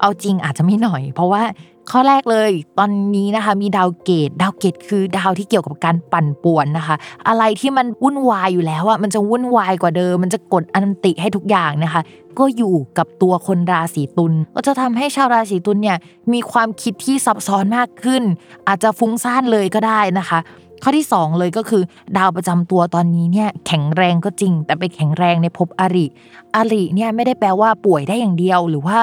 [0.00, 1.42] เอาจริงอาจจะไม่หน่อย เพราะว่า
[1.90, 6.96] ข้อแรกเลยตอนนี้นะคะมีดาวเกตดาวเกตคือดาวที่เกี่ยวกับการปั่นป่วนนะคะ
[7.28, 12.00] อะไรที่มันวุ่นวายอยู่แล้วอะมันจะวุ่นวายกว่าเดิม มันจะกดอันติให้ทุกอย่างนะคะ
[12.38, 15.96] ก็อยู่กับตัวคนราศีตุลก็จะทำให้ชาวราศีตุลเนี่ย
[16.32, 18.22] มีความคิดที่ซับซ้อนมากขึ้น
[18.68, 20.38] อาจจะฟุ้งซ่านเลยก็ได้นะคะ
[20.82, 21.82] ข้อที่ 2 เลยก็คือ
[22.16, 26.06] ดาวประจำตัวตอนนี้เนี่ยแข็งแรงก็จริง แต่ไปแข็งแรงในภพอริ
[26.54, 28.98] อริเนี่ยไม่ได้แปลว่าป่วยได้อย่างเดียว หรือว่า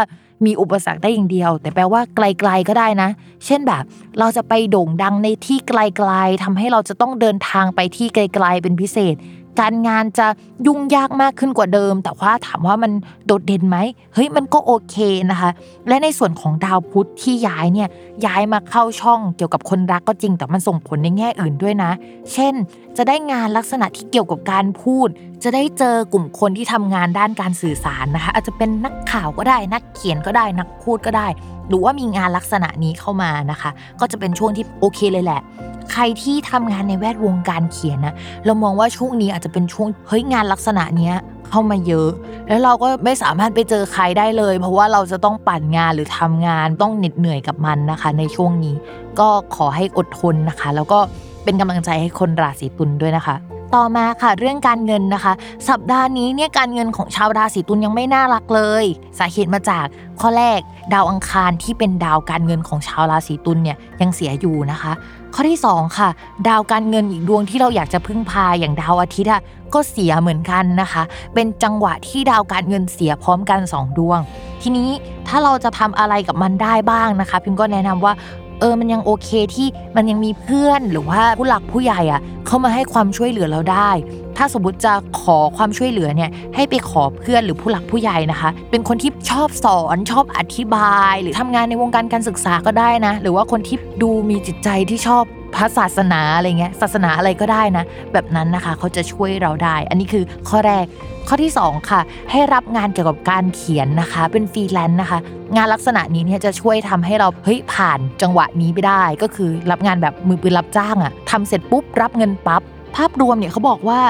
[0.45, 3.09] มีอุปสรรคได้อย่างเดียว แต่แปลว่าไกลๆก็ได้นะ
[3.45, 3.83] เช่นแบบ
[4.19, 9.15] เราจะไปโด่งดังในที่ไกลๆทำให้เราจะต้องเดินทางไปที่ไกลๆเป็นพิเศษ
[9.59, 10.27] การงานจะ
[10.67, 12.91] ยุ่งยากมากขึ้นกว่าเดิม แต่ว่าถามว่ามัน
[13.25, 13.77] โดดเด่นไหม
[14.13, 14.95] เฮ้ยมันก็โอเค
[15.31, 15.49] นะคะ
[15.87, 17.89] และในส่วนของดาวพุธที่ย้ายเนี่ย
[18.25, 21.91] ย้ายมาเข้าช่องเกี่ยวกับคนรักก็จริง แต่มันส่งผลในแง่อื่นด้วยนะ
[22.33, 22.53] เช่น
[22.97, 25.07] จะได้งานลักษณะที่เกี่ยวกับการพูด
[25.43, 31.27] จะได้เจอกลุ่มคนที่ทำงานด้านการสื่อสารนะคะ อาจจะเป็นนักข่าวก็ได้ นักเขียนก็ได้ นักพูดก็ได้
[31.67, 35.41] หรือว่ามีงานลักษณะนี้เข้ามานะคะ ก็จะเป็นช่วงที่โอเคเลยแหละ
[35.91, 38.15] ใครที่ทำงานในแวดวงการเขียนนะ
[38.45, 41.15] เรามองว่าช่วงนี้อาจจะเป็นช่วงเฮ้ยงานลักษณะเนี้ย
[41.49, 42.09] เข้ามาเยอะ
[42.47, 48.75] แล้วเราก็ไม่สามารถไปเจอใครได้เลย เพราะว่าเราจะต้องปั่นงานหรือทำงานต้องเหน็ดเหนื่อยกับมันนะคะ ในช่วงนี้
[49.19, 50.99] ก็ขอให้อดทนนะคะ แล้วก็
[51.43, 53.35] เป็นกำลังใจให้คนราศีตุลด้วยนะคะ
[53.75, 55.33] ต่อมาค่ะ เรื่องการเงินนะคะ
[55.69, 58.85] สัปดาห์นี้เนี่ยการเงินของชาวราศีตุลยังไม่น่ารักเลย
[59.19, 59.85] สาเหตุมาจาก
[60.19, 60.59] ข้อแรก
[60.93, 64.91] ดาวอังคารที่เป็นดาวการเงินของชาวราศีตุลเนี่ยยังเสียอยู่นะคะ
[65.33, 66.09] ข้อที่ 2 ค่ะ
[66.47, 69.41] ดาวการเงินอีกดวงที่เราอยากจะพึ่งพาอย่างดาวอาทิตย์อะ
[69.73, 74.19] ก็เสียเหมือนกันนะคะ เป็นจังหวะที่ดาวการเงินเสียพร้อมกัน 2 ดวง
[74.61, 74.89] ทีนี้
[75.27, 78.13] ถ้าเราจะทำอะไรกับมันได้บ้างนะคะ พิมก็แนะนำว่า
[78.59, 83.89] เออมันยังโอเคที่มันยังมีเพื่อนหรือว่าผู้หลักผู้ใหญ่อะเข้ามาให้ความช่วยเหลือเราได้
[84.37, 95.23] ถ้าสมมติจะขอความช่วยเหลือเนี่ยให้ไปขอเพื่อนหรือผู้หลักผู้ใหญ่นะคะ เป็นคนที่ชอบสอนชอบอธิบาย หรือทำงานในวงการการศึกษาก็ได้นะ หรือว่าคนที่ดูมีจิตใจที่ชอบ
[95.55, 100.85] พระศาสนาอะไรเงี้ยศาสนาอะไรก็ได้นะ แบบนั้นนะคะเขาจะช่วยเราได้ อันนี้คือข้อแรก
[101.27, 105.19] ข้อที่ 2 ค่ะ ให้รับงานเกี่ยวกับการเขียนนะคะ เป็นฟรีแลนซ์นะคะ
[105.55, 112.61] งานลักษณะนี้เนี่ยจะช่วยทำให้เราเฮ้ยผ่านจังหวะนี้ไปได้ ก็คือรับงานแบบมือปืนรับจ้างอะทำเสร็จปุ๊บรับเงินปั๊บ
[112.95, 114.01] ภาพรวมเนี่ยเขาบอกว่า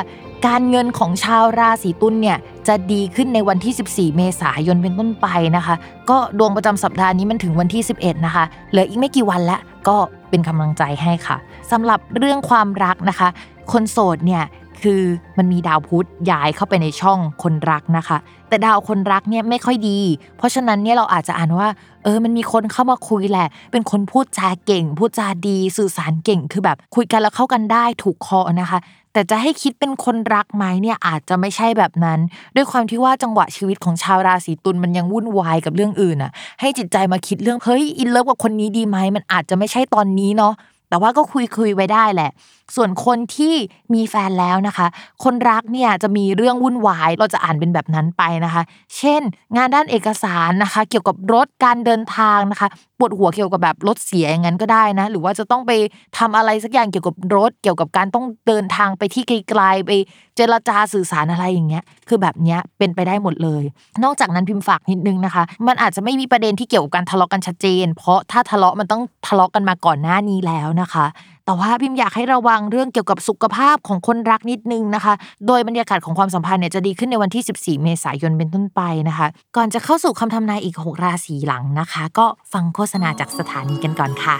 [0.47, 5.75] การเงินของชาวราศีตุลเนี่ยจะดีขึ้นในวันที่ 14 เมษายนเป็นต้นไปนะคะ
[6.09, 9.97] ก็ดวงประจำสัปดาห์นี้มันถึงวันที่ 11 นะคะ เหลืออีกไม่กี่วันแล้วก็
[10.33, 11.37] เป็นกำลังใจให้ค่ะ
[11.71, 13.29] สำหรับเรื่องความรักนะคะ
[13.71, 14.43] คนโสดเนี่ย
[14.81, 15.01] คือ
[15.37, 18.17] มันมีดาวพุธย้ายเข้าไปในช่องคนรักนะคะ
[18.49, 19.99] แต่ดาวคนรักเนี่ยไม่ค่อยดี
[20.37, 21.67] เพราะฉะนั้นเนี่ยเราอาจจะอ่านว่า
[22.03, 28.79] เออมันมีคนเข้ามาคุยแหละ เป็นคนพูดจาเก่ง พูดจาดี สื่อสารเก่งคือแบบคุยกันแล้วเข้ากันได้ถูกคอนะคะ
[29.13, 32.19] แต่จะให้คิดเป็นคนรักไหมเนี่ยอาจจะไม่ใช่แบบนั้น
[32.55, 40.53] ด้วยความที่ว่าจังหวะชีวิตของชาวราศีตุลมันยังวุ่นวายกับเรื่องอื่นอะ ให้จิตใจมาคิดเรื่องเฮ้ยอินเลิฟกับคนนี้ดีไหมมันอาจจะไม่ใช่ตอนนี้เนาะ
[40.89, 42.31] แต่ว่าก็คุยคุยไว้ได้แหละ
[42.75, 43.55] ส่วนคนที่
[43.93, 44.87] มีแฟนแล้วนะคะ
[45.23, 48.63] คนรักเนี่ยจะมีเรื่องวุ่นวายเราจะอ่านเป็นแบบนั้นไปนะคะ
[48.97, 49.21] เช่น
[49.55, 52.67] งานด้านเอกสารนะคะ เกี่ยวกับรถการเดินทางนะคะ
[52.99, 55.71] ปวดหัวเกี่ยวกับแบบรถเสียอย่างนั้นก็ได้นะหรือว่าจะต้องไป
[56.17, 59.91] ทำอะไรสักอย่างเกี่ยวกับรถ เกี่ยวกับการต้องเดินทางไปที่ไกลๆไป
[60.35, 63.63] เจรจาสื่อสารอะไรอย่างเงี้ย คือแบบเนี้ยเป็นไปได้หมดเลย
[64.03, 71.05] นอกจากนั้นพิมพ์ฝากนิดนึงนะคะ มันอาจจะไม่มีประเด็นที่เกี่ยวกับการทะเลาะกันชัดเจน เพราะถ้าทะเลาะมันต้องทะเลาะกันมาก่อนหน้านี้แล้วนะคะ
[71.45, 75.13] แต่ว่าพิมอยากให้ระวังเรื่องเกี่ยวกับสุขภาพของคนรักนิดนึงนะคะ
[75.47, 84.37] โดยบรรยากาศของความสัมพันธ์เนี่ยจะดีขึ้นในวันที่ 14 เมษายนเป็นต้นไปนะคะ ก่อนจะเข้าสู่คำทำนายอีก 6 ราศีหลังนะคะ ก็ฟังโฆษณาจากสถานีกันก่อนค่ะ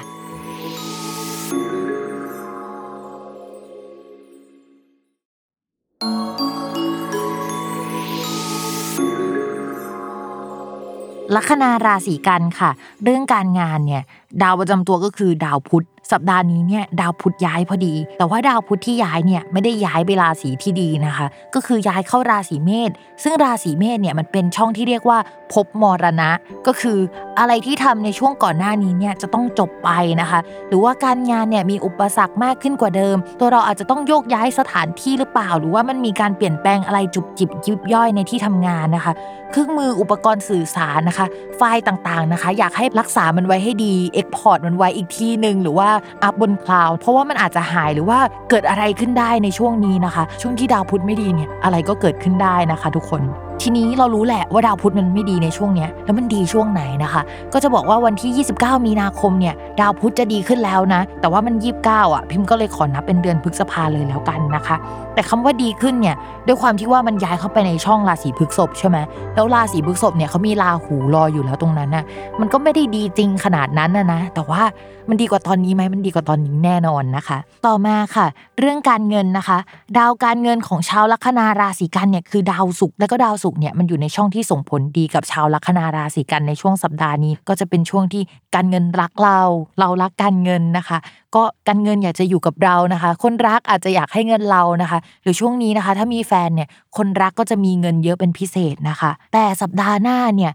[11.36, 12.70] ลัคนาราศีกันค่ะ
[13.04, 14.04] เรื่องการงานเนี่ย
[14.42, 22.92] ดาวประจำตัวก็คือดาวพุธ สัปดาห์นี้เนี่ยดาวพุธย้ายพอดี แต่ว่าดาวพุธที่ย้ายเนี่ยไม่ได้ย้ายไปราศีที่ดีนะคะ ก็คือย้ายเข้าราศีเมษ
[23.24, 25.18] ซึ่งราศีเมษเนี่ยมันเป็นช่องที่เรียกว่า
[25.54, 26.32] ภพมรณะ
[26.68, 26.98] ก็คือ
[27.40, 29.90] อะไรที่ทำในช่วงก่อนหน้านี้เนี่ยจะต้องจบไป
[30.22, 39.14] นะคะ หรือว่าการงานเนี่ยมีอุปสรรคมากขึ้นกว่าเดิม ตัวเราอาจจะต้องโยกย้ายสถานที่หรือเปล่า หรือว่ามันมีการเปลี่ยนแปลงอะไรจุบจิบยิบย่อยในที่ทำงานนะคะ
[39.52, 41.26] เครื่องมืออุปกรณ์สื่อสารนะคะ
[41.58, 45.90] ไฟล์ต่างๆนะคะ อยากให้รักษามันไว้ให้ดี export มันไว้อีกที่หนึ่งหรือว่า
[46.24, 53.24] up บน cloud เพราะว่ามันอาจจะหายหรือว่าเกิดอะไรขึ้นได้ในช่วงนี้นะคะ ช่วงที่ดาวพุธไม่ดีเนี่ยอะไรก็เกิดขึ้นได้นะคะ ทุกคน
[53.62, 57.22] ทีนี้เรารู้แหละว่าดาวพุธมันไม่ดีในช่วงเนี้ยแล้วมันดีช่วงไหนนะคะ
[57.54, 64.76] ก็จะบอกว่าวันที่ 29 มีนาคมเนี่ยดาวพุธจะดีขึ้นแล้วนะ แต่ว่ามัน 29 อะ พิมพ์ก็เลยขอนับเป็นเดือนพฤษภาเลยแล้วกันนะคะ
[65.14, 66.16] แต่คำว่าดีขึ้นเนี่ย
[66.48, 68.98] ด้วยความที่ว่ามันย้ายเข้าไปในช่องราศีพฤษภใช่ไหม
[69.36, 72.06] แล้วราศีพฤษภเนี่ยเขามีราหูรออยู่แล้วตรงนั้นน่ะ
[72.40, 74.62] มันก็ไม่ได้ดีจริงขนาดนั้นนะนะแต่ว่า
[75.10, 78.26] มันดีกว่าตอนนี้ไหมมันดีกว่าตอนนี้แน่นอนนะคะ ต่อมาค่ะ
[78.60, 79.58] เรื่องการเงินนะคะ
[79.98, 88.24] ดาวการเงินของชาวลัคนาราศีกันเนี่ยคือดาวศุกร์และก็ดาวศุกร์เนี่ยมันอยู่ในช่องที่ส่งผลดีกับชาวลัคนาราศีกันในช่วงสัปดาห์นี้ ก็จะเป็นช่วงที่
[88.56, 89.40] การเงินรักเรา
[89.80, 90.98] เรารักการเงินนะคะ
[91.36, 100.52] ก็การเงินอยากจะอยู่กับเรานะคะ คนรักอาจจะอยากให้เงินเรานะคะ หรือช่วงนี้นะคะ ถ้ามีแฟนเนี่ยคนรักก็จะมีเงินเยอะเป็นพิเศษนะคะ แต่สัปดาห์หน้าเนี่ย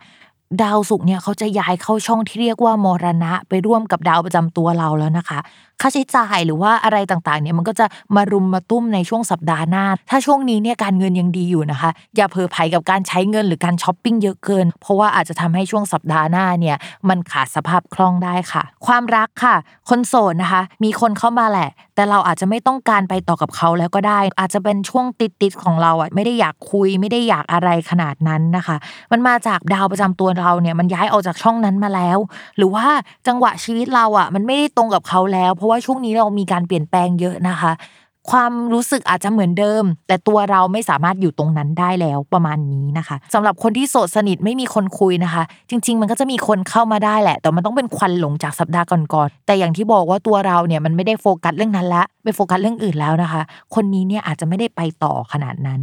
[0.62, 5.38] ดาวศุกร์เนี่ยเขาจะย้ายเข้าช่องที่เรียกว่ามรณะ ไปร่วมกับดาวประจำตัวเราแล้วนะคะ
[5.80, 7.86] ค่าใช้จ่ายหรือว่าอะไรต่างๆเนี่ยมันก็จะ
[8.16, 16.76] มารุมมาตุ้มในช่วงสัปดาห์หน้า ถ้าช่วงนี้เนี่ยการเงินยังดีอยู่นะคะ อย่าเผลอไผลกับการใช้เงินหรือการช้อปปิ้งเยอะเกิน เพราะว่าอาจจะทำให้ช่วงสัปดาห์หน้าเนี่ย
[17.08, 19.54] มันขาดสภาพคล่องได้ค่ะ ความรักค่ะ
[19.88, 28.76] คนโสดนะคะ มีคนเข้ามาแหละ แต่เราอาจจะไม่ต้องการไปต่อกับเขาแล้วก็ได้ อาจจะเป็นช่วงติสต์ๆของเราอะไม่ได้อยากคุยไม่ได้อยากอะไรขนาดนั้นนะคะ
[29.12, 32.18] มันมาจากดาวประจำตัวเราเนี่ยมันย้ายออกจากช่องนั้นมาแล้ว
[32.56, 32.86] หรือว่า
[33.26, 37.72] จังหวะชีวิตเราอะมันไม่ได้ตรงกับเขาแล้วเพราะว่าช่วงนี้เรามีการเปลี่ยนแปลงเยอะนะคะ
[38.31, 53.42] ความรู้สึกอาจจะเหมือนเดิม แต่ตัวเราไม่สามารถอยู่ตรงนั้นได้แล้วประมาณนี้นะคะสำหรับคนที่โสดสนิทไม่มีคนคุยนะคะ จริง ๆ มันก็จะมีคนเข้ามาได้แหละ แต่มันต้องเป็นควันหลงจากสัปดาห์ก่อนๆแต่อย่างที่บอกว่าตัวเราเนี่ยมันไม่ได้โฟกัสเรื่องนั้นละไปโฟกัสเรื่องอื่นแล้วนะคะ
[53.74, 55.81] คนนี้เนี่ยอาจจะไม่ได้ไปต่อขนาดนั้น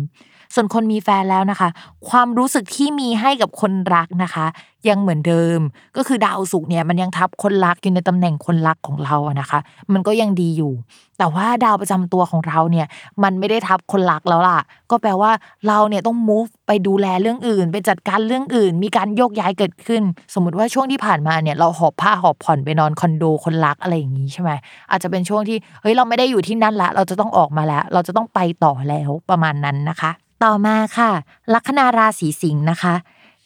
[0.53, 1.69] ส่วนคนมีแฟนแล้วนะคะ
[2.09, 4.45] ความรู้สึกที่มีให้กับคนรักนะคะ
[4.89, 5.59] ยังเหมือนเดิม
[5.97, 9.59] ก็คือดาวศุกร์เนี่ยมันยังทับคนรักอยู่ในตำแหน่งคนรักของเราอะนะคะ
[9.93, 10.73] มันก็ยังดีอยู่
[11.17, 12.87] แต่ว่าดาวประจำตัวของเราเนี่ย
[13.23, 14.59] มันไม่ได้ทับคนรักแล้วล่ะ
[14.91, 15.31] ก็แปลว่า
[15.67, 24.51] เราเนี่ยต้อง move ไปดูแลเรื่องอื่น ไปจัดการเรื่องอื่น มีการโยกย้ายเกิดขึ้น สมมติว่าช่วงที่ผ่านมาเนี่ยเราหอบผ้าหอบผ่อนไปนอนคอนโดคนรักอะไรอย่างนี้ใช่ไหม
[24.91, 30.11] อาจจะเป็นช่วงที่เฮ้ยเราไม่ได้อยู่ที่นั่นละเราจะต้องออกมาแล้ว เราจะต้องไปต่อแล้วประมาณนั้นนะคะ
[30.43, 31.11] ต่อมาค่ะ
[31.53, 32.95] ลัคนาราศีสิงห์นะคะ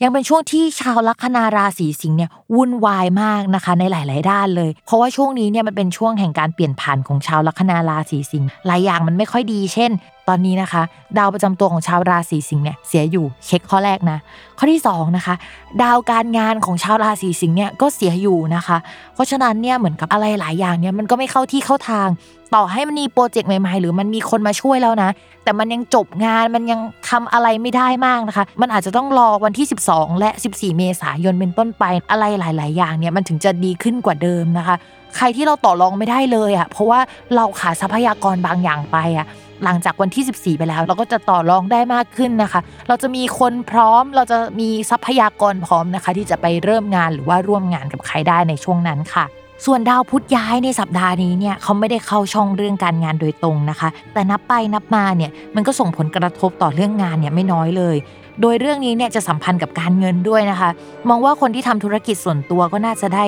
[0.04, 9.92] ยังเป็นช่วงที่ชาวลัคนาราศีสิงห์เนี่ยวุ่นวายมากนะคะในหลาย ๆ ด้านเลย เพราะว่าช่วงนี้เนี่ยมันเป็นช่วงแห่งการเปลี่ยนผ่านของชาวลัคนาราศีสิงห์หลายอย่างมันไม่ค่อยดี เช่น
[10.30, 10.84] ตอนนี้นะคะ
[11.18, 14.18] ดาวประจำตัวของชาวราศีสิงห์เนี่ยเสียอยู่เช็คข้อแรกนะ
[14.58, 15.36] ข้อที่สองนะคะ
[15.84, 18.78] ดาวการงานของชาวราศีสิงห์เนี่ยก็เสียอยู่นะคะ
[19.14, 22.08] เพราะฉะนั้นเนี่ยเหมือนกับอะไรหลายอย่างเนี่ยมันก็ไม่เข้าที่เข้าทาง
[22.56, 25.10] ต่อให้มันมีโปรเจกต์ใหม่ๆ หรือมันมีคนมาช่วยแล้วนะ
[25.44, 34.76] แต่มันยังจบงานมันยังทำอะไรไม่ได้มากนะคะ มันอาจจะต้องรอวันที่ 12 และ 14 เมษายนเป็นต้นไปอะไรหลาย ๆ อย่างเนี่ยมันถึงจะดีขึ้นกว่าเดิมนะคะ
[35.18, 37.00] ใครที่เราต่อรองไม่ได้เลยอะเพราะว่า
[37.36, 39.28] เราขาดทรัพยากรบางอย่างไปอะ
[39.64, 49.26] หลังจากวันที่ 14 ไปแล้ว เราก็จะต่อรองได้มากขึ้นนะคะ เราจะมีคนพร้อม เราจะมีทรัพยากรพร้อมนะคะ ที่จะไปเริ่มงานหรือว่าร่วมงานกับใครได้ในช่วงนั้นค่ะ
[49.66, 57.96] ส่วนดาวพุธย้ายในสัปดาห์นี้เนี่ยเขาไม่ได้เข้าช่องเรื่องการงานโดยตรงนะคะ แต่นับไปนับมาเนี่ยมันก็ส่งผลกระทบต่อเรื่องงานเนี่ยไม่น้อยเลย
[58.42, 60.70] โดยเรื่องนี้เนี่ยจะสัมพันธ์กับการเงินด้วยนะคะ
[61.10, 63.26] มองว่าคนที่ทำธุรกิจส่วนตัวก็น่าจะได้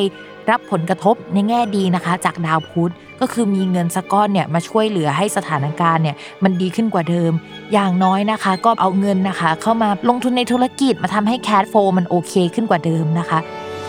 [0.52, 7.32] รับผลกระทบในแง่ดีนะคะ จากดาวพุธก็คือมีเงินสักก้อนเนี่ยมาช่วยเหลือให้สถานการณ์เนี่ยมันดีขึ้นกว่าเดิม
[7.74, 13.39] อย่างน้อยนะคะ ก็เอาเงินนะคะ เข้ามาลงทุนในธุรกิจมาทำให้แคดโฟมันโอเคขึ้นกว่าเดิมนะคะ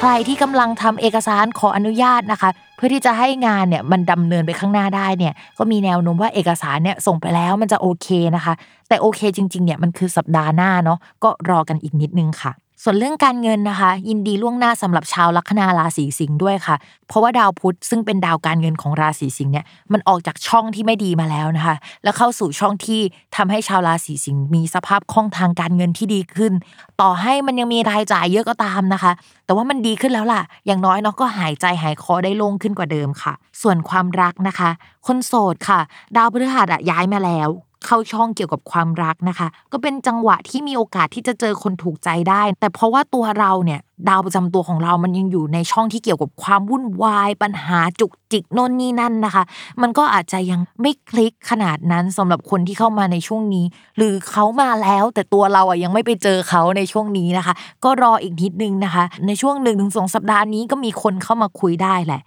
[0.04, 8.54] ใครที่กำลังทำเอกสารขออนุญาตนะคะ เพื่อที่จะให้งานเนี่ยมันดำเนินไปข้างหน้าได้เนี่ยก็มีแนวโน้มว่าเอกสารเนี่ยส่งไปแล้วมันจะโอเคนะคะ
[8.88, 12.52] แต่โอเคจริงๆเนี่ยมันคือสัปดาห์หน้าเนาะก็รอกันอีกนิดนึงค่ะ
[12.84, 16.76] ส่วนเรื่องการเงินนะคะ ยินดีล่วงหน้าสำหรับชาวลัคนาราศีสิงห์ด้วยค่ะ
[17.08, 23.00] เพราะว่าดาวพุธซึ่งเป็นดาวการเงินของราศีสิงห์เนี่ยมันออกจากช่องที่ไม่ดีมาแล้วนะคะ แล้วเข้าสู่ช่องที่
[23.36, 26.52] ทำให้ชาวราศีสิงห์มีสภาพคล่องทางการเงินที่ดีขึ้น
[27.00, 29.12] ต่อให้มันยังมีรายจ่ายเยอะก็ตามนะคะ
[29.46, 34.70] แต่ว่ามันดีขึ้นแล้วล่ะ อย่างน้อยเนาะก็หายใจหายคอได้โล่งขึ้นกว่าเดิมค่ะ ส่วนความรักนะคะ
[35.06, 35.80] คนโสดค่ะ
[36.16, 37.50] ดาวพฤหัสอะย้ายมาแล้ว
[37.86, 49.44] เข้าช่องเกี่ยวกับความรักนะคะ ก็เป็นจังหวะที่มีโอกาสที่จะเจอคนถูกใจได้ แต่เพราะว่าตัวเราเนี่ยดาวประจำตัวของเรามันยังอยู่ในช่องที่เกี่ยวกับความวุ่นวาย ปัญหาจุกจิกโน่นนี่นั่นนะคะ
[49.82, 53.64] มันก็อาจจะยังไม่คลิกขนาดนั้นสำหรับคนที่เข้ามาในช่วงนี้
[53.96, 62.20] หรือเขามาแล้วแต่ตัวเราอะยังไม่ไปเจอเขาในช่วงนี้นะคะ ก็รออีกนิดนึงนะคะ ในช่วงหนึ่งถึงสองสัปดาห์นี้ก็มีคนเข้ามาคุยได้แหละ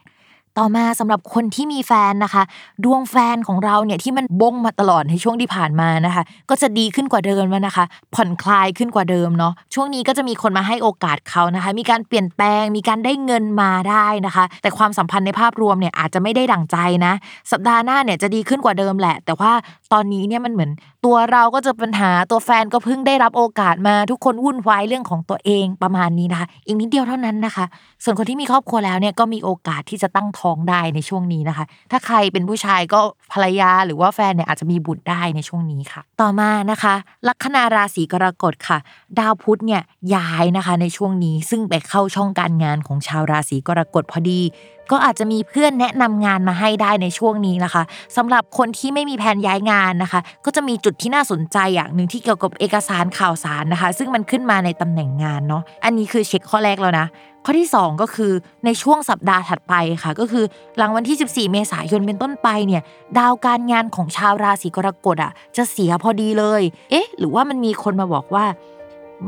[0.59, 2.43] ต่อมาสำหรับคนที่มีแฟนนะคะ
[2.83, 17.13] ดวงแฟนของเราเนี่ยที่มันบงมาตลอดในช่วงที่ผ่านมานะคะ ก็จะดีขึ้นกว่าเดิมแล้วนะคะ ผ่อนคลายขึ้นกว่าเดิมเนาะช่วงนี้ก็จะมีคนมาให้โอกาสเขานะคะ มีการเปลี่ยนแปลง มีการได้เงินมาได้นะคะ แต่ความสัมพันธ์ในภาพรวมเนี่ยอาจจะไม่ได้ดั่งใจนะ
[17.51, 19.51] สัปดาห์หน้าเนี่ยจะดีขึ้นกว่าเดิมแหละ แต่ว่า
[19.93, 20.71] ตอนนี้เนี่ยมันเหมือน
[21.05, 27.65] ตัวเราก็จะปัญหาตัวแฟนก็เพิ่งได้รับโอกาสมาทุกคนวุ่นวายเรื่องของตัวเองประมาณนี้นะคะ อีกนิดเดียวเท่านั้นนะคะ
[28.03, 32.99] ส่วนคนที่มีครอบครัวแล้วเนี่ยก็มีโอกาสที่จะตั้งท้องได้ในช่วงนี้นะคะ ถ้าใครเป็นผู้ชายก็
[33.31, 36.93] ภรรยาหรือว่าแฟนเนี่ยอาจจะมีบุตรได้ในช่วงนี้ค่ะ ต่อมานะคะ
[37.27, 38.77] ลัคนาราศีกรกฎค่ะ
[39.19, 39.81] ดาวพุธเนี่ย
[40.15, 44.41] ย้ายนะคะในช่วงนี้ซึ่งไปเข้าช่องการงานของชาวราศีกรกฎพอดี
[44.91, 47.83] ก็อาจจะมีเพื่อนแนะนำงานมาให้ได้ในช่วงนี้นะคะ
[48.17, 57.07] สำหรับคนที่ไม่มีแผนย้ายงานนะคะ ก็จะมีจุดที่น่าสนใจอย่างหนึ่งที่เกี่ยวกับเอกสารข่าวสารนะคะ ซึ่งมันขึ้นมาในตำแหน่งงานเนาะอันนี้คือเช็คข้อแรกแล้วนะ
[57.45, 58.31] ข้อที่ 2 ก็คือ
[58.65, 60.45] ในช่วงสัปดาห์ถัดไปค่ะ ก็คือ
[60.77, 62.81] หลังวันที่ 14 เมษายนเป็นต้นไปเนี่ย
[63.17, 68.45] ดาวการงานของชาวราศีกรกฎอะจะเสียพอดีเลย เอ๊ะ หรือว่ามันมีคนมาบอกว่า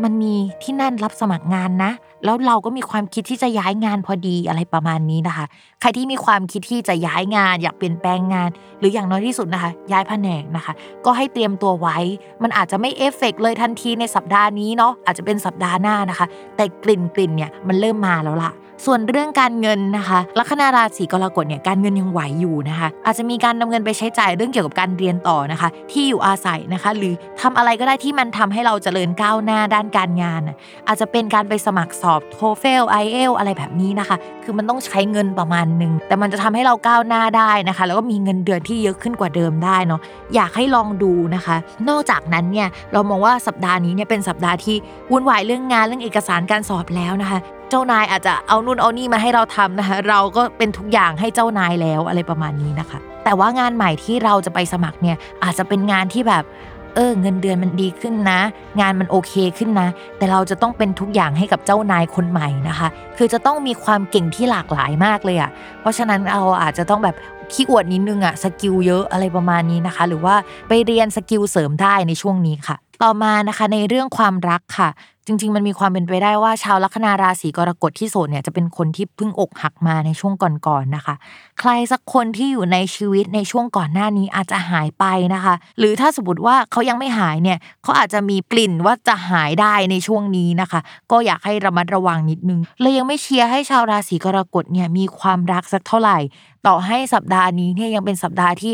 [0.04, 1.92] มันมีที่นั่นรับสมัครงานนะ
[2.26, 5.46] แล้วเราก็มีความคิดที่จะย้ายงานพอดีอะไรประมาณนี้นะคะ
[5.82, 8.50] ใครที่มีความคิดที่จะย้ายงาน อยากเปลี่ยนแปลงงาน
[8.80, 10.74] หรืออย่างน้อยที่สุดนะคะ ย้ายแผนกนะคะ
[11.06, 11.98] ก็ให้เตรียมตัวไว้
[12.44, 18.54] มันอาจจะไม่เอฟเฟกเลยทันทีในสัปดาห์นี้เนาะอาจจะเป็นสัปดาห์หน้านะคะ แต่กลิ่นกลิ่นเนี่ยมันเริ่มมาแล้วล่ะ
[18.86, 30.42] ส่วนเรื่องการเงินนะคะลัคนาราศีกรกฎเนี่ยการเงินยังไหวอยู่นะคะ อาจจะมีการนำเงินไปใช้จ่ายเรื่องเกี่ยวกับการเรียนต่อนะคะ ที่อยู่อาศัยนะคะ หรือทำอะไรก็ได้ที่มันทำให้เราเจริญก้าวหน้าด้านการงาน
[30.88, 40.02] อาจจะเป็นการไปสมัครสอบโทเฟลไอเอลอะไรแบบนี้นะคะ คือมันต้องใช้เงินประมาณหนึ่งแต่มันจะทำให้เราก้าวหน้าได้นะคะ แล้วก็มีเงินเดือนที่เยอะขึ้นกว่าเดิมได้เนาะ
[40.36, 41.56] อยากให้ลองดูนะคะ
[41.90, 44.76] นอกจากนั้นเนี่ยเรามองว่าสัปดาห์นี้เนี่ยเป็นสัปดาห์ที่
[45.12, 56.44] วุ่นวายเรื่องงานเรื่องเอกสารการสอบแล้วนะคะเจ้านายอาจจะเอานู่นเอานี่มาให้เราทำนะคะเราก็เป็นทุกอย่างให้เจ้านายแล้วอะไรประมาณนี้นะคะ แต่ว่างานใหม่ที่เราจะไปสมัครเนี่ยอาจจะเป็นงานที่แบบ
[56.98, 58.40] เออเงินเดือนมันดีขึ้นนะ
[58.80, 65.50] งานมันโอเคขึ้นนะ แต่เราจะต้องเป็นทุกอย่างให้กับเจ้านายคนใหม่นะคะ คือจะต้องมีความเก่งที่หลากหลายมากเลยอะ่ะ
[65.82, 67.16] เพราะฉะนั้นเราอาจจะต้องแบบ
[67.54, 70.36] ขี้อวดนิดนึงอะ่ะ skill เยอะอะไรประมาณนี้นะคะ หรือว่า
[70.68, 74.90] ไปเรียน skill เสริมได้ในช่วงนี้ค่ะ ต่อมานะคะในเรื่องความรักค่ะ
[75.28, 81.16] จริง ๆ มันมีความเป็นไปได้ว่าชาวลัคนาราศีกรกฎที่โสดเนี่ยจะเป็นคนที่เพิ่งอกหักมาในช่วงก่อนๆนะคะ
[81.60, 90.80] ใครสักคนที่อยู่ในชีวิตในช่วงก่อนหน้านี้อาจจะหายไปนะคะ หรือถ้าสมมติว่าเขายังไม่หายเนี่ยเขาอาจจะมีกลิ่นว่าจะหายได้ในช่วงนี้นะคะ
[91.12, 96.18] ก็อยากให้ระมัดระวังนิดนึงเลยยังไม่เชียร์ให้ชาวราศีกรกฎเนี่ยมีความรักสักเท่าไหร่
[96.68, 98.74] ต่อให้สัปดาห์นี้เนี่ยยังเป็นสัปดาห์ที่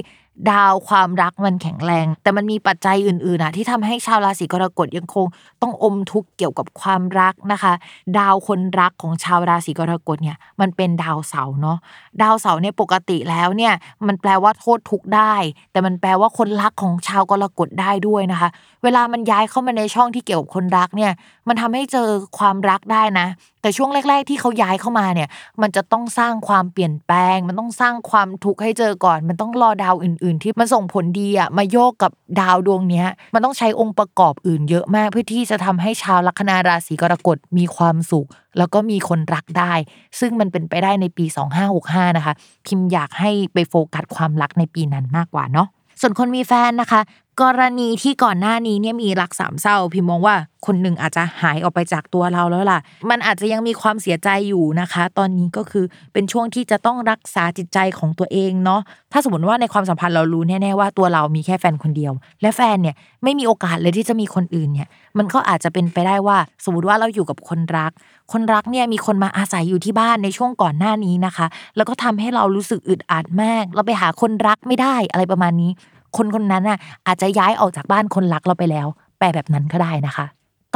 [0.51, 5.25] ดาวความรักมันแข็งแรง แต่มันมีปัจจัยอื่นๆนะที่ทำให้ชาวราศีกรกฎยังคง
[5.61, 7.73] ต้องอมทุกข์เกี่ยวกับความรักนะคะ
[8.17, 11.77] ดาวคนรักของชาวราศีกรกฎเนี่ยมันเป็นดาวเสาเนาะ
[12.21, 13.73] ดาวเสาเนี่ยปกติแล้วเนี่ย
[14.07, 15.33] มันแปลว่าโทษทุกข์ได้
[15.71, 18.49] แต่มันแปลว่าคนรักของชาวกรกฎได้ด้วยนะคะ
[18.83, 21.11] เวลามันย้ายเข้ามาในช่องที่เกี่ยวกับคนรักเนี่ย
[21.47, 23.27] มันทำให้เจอความรักได้นะ
[23.61, 25.29] แต่ช่วงแรก ๆ ที่เขาย้ายเข้ามาเนี่ย
[25.61, 39.73] มันจะต้องสร้างความเปลี่ยนแปลง มันต้องสร้างความทุกข์ให้เจอก่อน มันต้องรอดาวอื่นๆ ที่มันส่งผลดีอะมาโยกกับดาวดวงเนี้ย มันต้องใช้องค์ประกอบอื่นเยอะมาก เพื่อที่จะทำให้ชาวลัคนาราศีกรกฎมีความสุข แล้วก็มีคนรักได้
[40.19, 41.25] ซึ่งมันเป็นไปได้ในปี
[41.71, 42.33] 2565 นะคะ
[42.67, 45.67] พิมพ์อยากให้ไปโฟกัสความรักในปีนั้นมากกว่าเนาะ
[46.01, 47.01] ส่วนคนมีแฟนนะคะ
[47.41, 52.79] กรณีที่ก่อนหน้านี้เนี่ยมีรักสามเศร้า พิมมองว่าคนหนึ่งอาจจะหายออกไปจากตัวเราแล้วล่ะ
[53.09, 67.91] มันอาจจะยังมีความเสียใจอยู่นะคะ ตอนนี้ก็คือเป็นช่วงที่จะต้องรักษาจิตใจของตัวเองเนาะถ้าสมมติว่าในความสัมพันธ์เรารู้แน่ๆว่าตัวเรามีแค่แฟนคนเดียว และแฟนเนี่ยไม่มีโอกาสเลยที่จะมีคนอื่นเนี่ยมันก็อาจจะเป็นไปได้ว่า สมมติว่าเราอยู่กับคนรัก
[68.31, 75.71] คนรักเนี่ยมีคนมาอาศัยอยู่ที่บ้านในช่วงก่อนหน้านี้นะคะ แล้วก็ทำให้เรารู้สึกอึดอัดมาก เราไปหาคนรักไม่ได้อะไรประมาณนี้
[76.17, 80.25] คนคนนั้นน่ะอาจจะย้ายออกจากบ้านคนรักเราไปแล้ว แปลแบบนั้นก็ได้นะคะ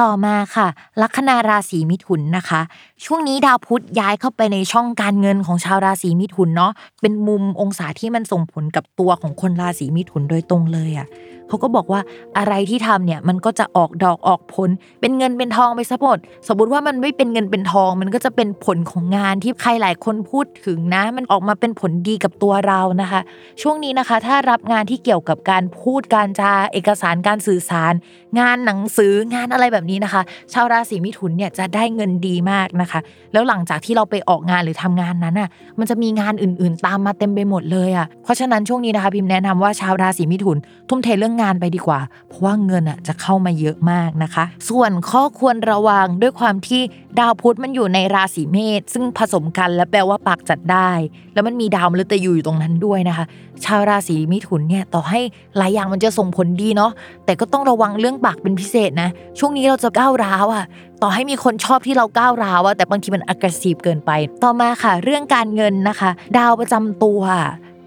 [0.01, 0.67] ต่อมาค่ะ
[1.01, 2.62] ลัคนาราศีมิถุนนะคะ
[3.05, 11.07] ช่วงนี้ดาวพุธย้ายเข้าไปในช่องการเงินของชาวราศีมิถุนเนาะเป็นมุมองศาที่มันส่งผลกับตัวของคนราศีมิถุนโดยตรงเลยอะ่ะ
[11.47, 12.01] เขาก็บอกว่า
[12.38, 14.69] อะไรที่ทำเนี่ยมันก็จะออกดอกออกผล
[15.01, 23.21] เป็นเงินเป็นทองไปซะหมดสมมติว่ามันไม่เป็นเงินเป็นทอง มันก็จะเป็นผลของงานที่ใครหลายคนพูดถึงนะ มันออกมาเป็นผลดีกับตัวเรานะคะ
[23.62, 27.93] ช่วงนี้นะคะ ถ้ารับงานที่เกี่ยวกับการพูดการจาเอกสารการสื่อสาร
[28.39, 30.21] งานหนังสืองานอะไรแบบนี้นะคะ
[30.53, 32.99] ชาวราศีมิถุนเนี่ยจะได้เงินดีมากนะคะ
[33.33, 40.57] แล้วหลังจากที่เราไปออกงานหรือทำงานนั้นอะมันจะมีงานอื่น ๆ ตามมาเต็มไปหมดเลยอะเพราะฉะนั้นช่วงนี้นะคะพิมพ์แนะนำว่าชาวราศีมิถุน
[40.89, 46.82] ทุ่มเทเรื่องงานไปดีกว่า เพราะว่าเงินอะจะเข้ามาเยอะมากนะคะ ส่วนข้อควรระวังด้วยความที่
[47.20, 50.91] ดาวพุธมันอยู่ในราศีเมษซึ่งผสมกันและแปลว่าปากจัดได้
[51.34, 53.26] แล้วมันมีดาวมฤตยูอยู่ตรงนั้นด้วยนะคะ
[53.66, 55.20] ชาวราศีมิถุนเนี่ยต่อให้
[55.57, 56.91] หลายอย่างมันจะส่งผลดีเนาะ
[57.26, 59.09] แต่ก็ต้องระวังเรื่องปากเป็นพิเศษนะ
[59.39, 60.66] ช่วงนี้เราจะก้าวร้าวอะ
[61.01, 64.11] ต่อให้มีคนชอบที่เราก้าวร้าวอะแต่บางทีมัน aggressive เกินไป
[64.43, 67.22] ต่อมาค่ะ เรื่องการเงินนะคะ ดาวประจำตัว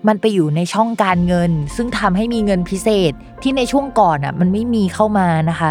[0.09, 5.71] มันไปอยู่ในช่องการเงิน ซึ่งทำให้มีเงินพิเศษที่ในช่วงก่อนอะมันไม่มีเข้ามานะคะ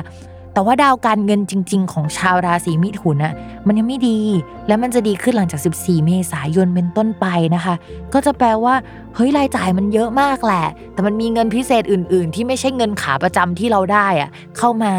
[0.54, 3.34] แต่ว่าดาวการเงินจริง ๆ ของชาวราศีมิถุนอะ
[3.68, 4.20] มันยังไม่ดี
[4.68, 7.26] และมันจะดีขึ้นหลังจาก 14 เมษายนเป็นต้นไป
[7.56, 7.76] นะคะ
[8.14, 8.76] ก็จะแปลว่า
[9.16, 14.94] เฮ้ยรายจ่ายมันเยอะมากแหละ แต่มันมีเงินพิเศษอื่น ๆ ที่ไม่ใช่เงินขาประจำที่เราได้อะเข้ามา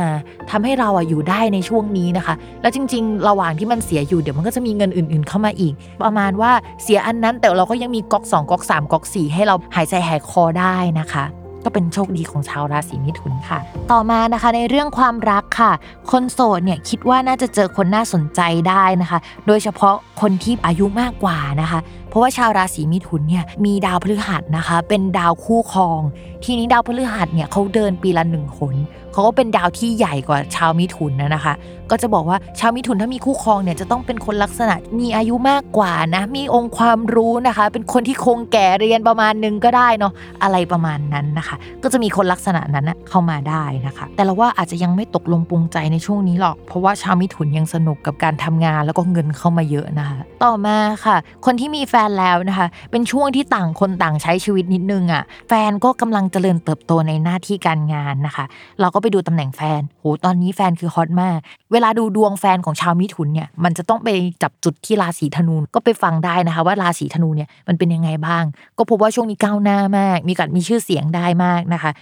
[0.50, 5.72] ทำให้เราอะอยู่ได้ในช่วงนี้นะคะ แล้วจริง ๆ ระหว่างที่มันเสียอยู่เดี๋ยวมันก็จะมีเงินอื่น ๆ เข้ามาอีก
[6.02, 11.26] ประมาณว่าเสียอันนั้นแต่เราก็ยังมีก๊อก2ก๊อก3ก๊อก4ให้เราหายใจหายคอได้นะคะ
[11.64, 13.58] ก็เป็นโชคดีของชาวราศีมิถุนค่ะ
[13.92, 15.72] ต่อมานะคะในเรื่องความรักค่ะ
[16.10, 21.80] คนโสดเนี่ยคิดว่าน่าจะเจอคนน่าสนใจได้นะคะ โดยเฉพาะคนที่อายุมากกว่านะคะ
[22.10, 26.00] เพราะว่าชาวราศีมิถุนเนี่ยมีดาวพฤหัสนะคะ เป็นดาวคู่ครอง
[26.44, 28.76] ทีนี้ดาวพฤหัสเนี่ยเขาเดินปีละหนึ่งหน
[29.12, 31.54] เขาก็เป็นดาวที่ใหญ่กว่าชาวมิถุนนะนะคะ
[31.90, 58.44] ก็จะบอกว่าชาวมิถุนถ้ามีคู่ครองเนี่ยจะต้องเป็นคนลักษณะมีอายุมากกว่านะ มีองค์ความรู้นะคะ เป็นคนที่คงแก่เรียนประมาณนึงก็ได้เนาะอะไรประมาณนั้นนะคะ ก็จะมีคนลักษณะนั้นเข้ามาได้นะคะ แต่เราว่าอาจจะยังไม่ตกลงปรุงใจในช่วงนี้หรอก เพราะว่าชาวมิถุนยังสนุกกับการทำงานแล้วก็เงินเข้ามาเยอะนะคะ ต่อมาค่ะ คนที่มีแฟนแล้วนะคะ เป็นช่วงที่ต่างคนต่างใช้ชีวิตนิดนึงอะ่ะ แฟนก็กำลังเจริญเติบโตในหน้าที่การงานนะคะ
[58.80, 61.38] เราก็ไปดูตำแหน่งแฟน โห ตอนนี้แฟนคือฮอตมาก
[61.72, 64.08] เวลาดูดวงแฟนของชาวมิถุนเนี่ย มันจะต้องไป
[64.42, 68.44] จับจุดที่ราศีธนู ก็ไปฟังได้นะคะ ว่าราศีธนูเนี่ยมันเป็นยังไงบ้าง
[68.78, 71.92] ก็พบว่าช่วงนี้ก้าวหน้ามาก มีการมีชื่อเสียงได้มากนะคะ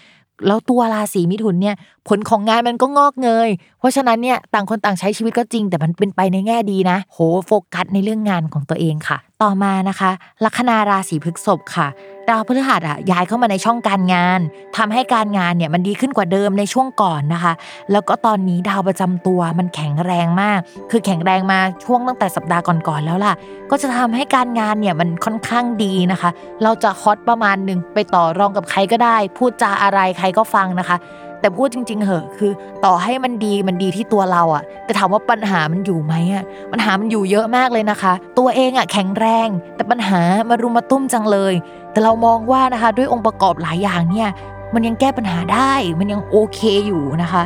[0.46, 1.76] แล้วตัวราศีมิถุนเนี่ย
[2.08, 10.10] ผลของงานมันก็งอกเงยเพราะฉะนั้นเนี่ยต่างคนต่างใช้ชีวิตก็จริง แต่มันเป็นไปในแง่ดีนะ โหโฟกัสในเรื่องงานของตัวเองค่ะ ต่อมานะคะ
[10.44, 11.88] ลัคนาราศีพฤษภค่ะ
[12.28, 14.40] ดาวพฤหัสอะย้ายเข้ามาในช่องการงาน
[14.76, 17.52] ทำให้การงานเนี่ยมันดีขึ้นกว่าเดิมในช่วงก่อนนะคะ
[17.92, 20.58] แล้วก็ตอนนี้ดาวประจำตัวมันแข็งแรงมาก
[20.90, 23.34] คือแข็งแรงมาช่วงตั้งแต่สัปดาห์ก่อนๆแล้วล่ะ
[23.70, 26.30] ก็จะทำให้การงานเนี่ยมันค่อนข้างดีนะคะ
[26.62, 30.96] เราจะฮอตประมาณหนึ่งไปต่อรองกับใครก็ได้ พูดจาอะไรใครก็ฟังนะคะ
[31.40, 32.52] แต่พูดจริง ๆ เหอะ คือ
[32.84, 41.54] ต่อให้มันดีมันดีที่ตัวเราอะแต่ถามว่าปัญหามันอยู่ไหมอะปัญหามันอยู่เยอะมากเลยนะคะ ตัวเองอะแข็งแรง แต่ปัญหามารุมมาตุ้มจังเลย
[41.92, 44.28] แต่เรามองว่านะคะ ด้วยองค์ประกอบหลายอย่างเนี่ย
[44.74, 47.42] มันยังแก้ปัญหาได้ มันยังโอเคอยู่นะคะ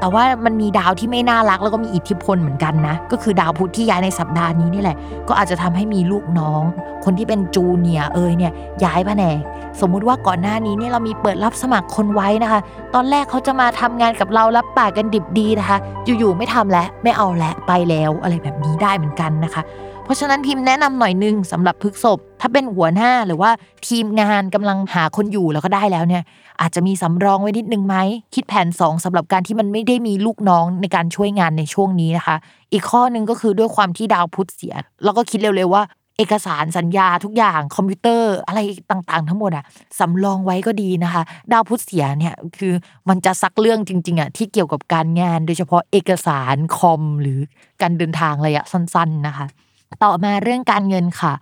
[0.00, 4.96] แต่ว่ามันมีดาวที่ไม่น่ารักแล้วก็มีอิทธิพลเหมือนกันนะ ก็คือดาวพุธที่ย้ายในสัปดาห์นี้นี่แหละ
[5.28, 6.62] ก็อาจจะทำให้มีลูกน้อง
[7.04, 8.52] คนที่เป็นจูเนียเอยเนี่ย
[8.84, 9.38] ย้ายแผนก
[9.80, 12.60] สมมุติว่าก่อนหน้านี้เนี่ยเรามีเปิดรับสมัครคนไว้นะคะ
[12.94, 15.78] ตอนแรกเขาจะมาทำงานกับเรารับปากกันดิบดีนะคะ
[16.18, 19.62] อยู่ๆไม่ทำแล้วไม่เอาแล้วไปแล้วอะไรแบบนี้ได้เหมือนกันนะคะ
[20.10, 23.50] ราะฉะนั้นพิมพ์แนะนำหน่อยนึงสำหรับพฤกษบถ้าเป็นหัวหน้าหรือว่า
[23.88, 26.22] ทีมงานกำลังหาคนอยู่แล้วก็ได้แล้วเนี่ย
[26.60, 27.96] อาจจะมีสำรองไว้นิดนึงไหม
[28.34, 32.36] คิดแผน 2สำหรับการที่มันไม่ได้มีลูกน้องในการช่วยงานในช่วงนี้นะคะ
[32.72, 35.82] อีกข้อหนึ่งก็คือด้วยความที่ดาวพุธเสียแล้วก็คิดเร็วๆว่า
[36.18, 39.64] เอกสารสัญญาทุกอย่างคอมพิวเตอร์อะไรต่างๆ ทั้งหมดอะ
[40.00, 42.72] สำรองไว้ก็ดีนะคะ ดาวพุธเสียเนี่ยคือ
[43.08, 47.38] มันจะซักเรื่องจริงๆอะที่เกี่ยวกับการงาน โดยเฉพาะเอกสารคอมหรือ
[47.82, 49.46] การเดินทางระยะสั้น ๆนะคะ
[50.04, 51.32] ต่อมาเรื่องการเงินค่ะ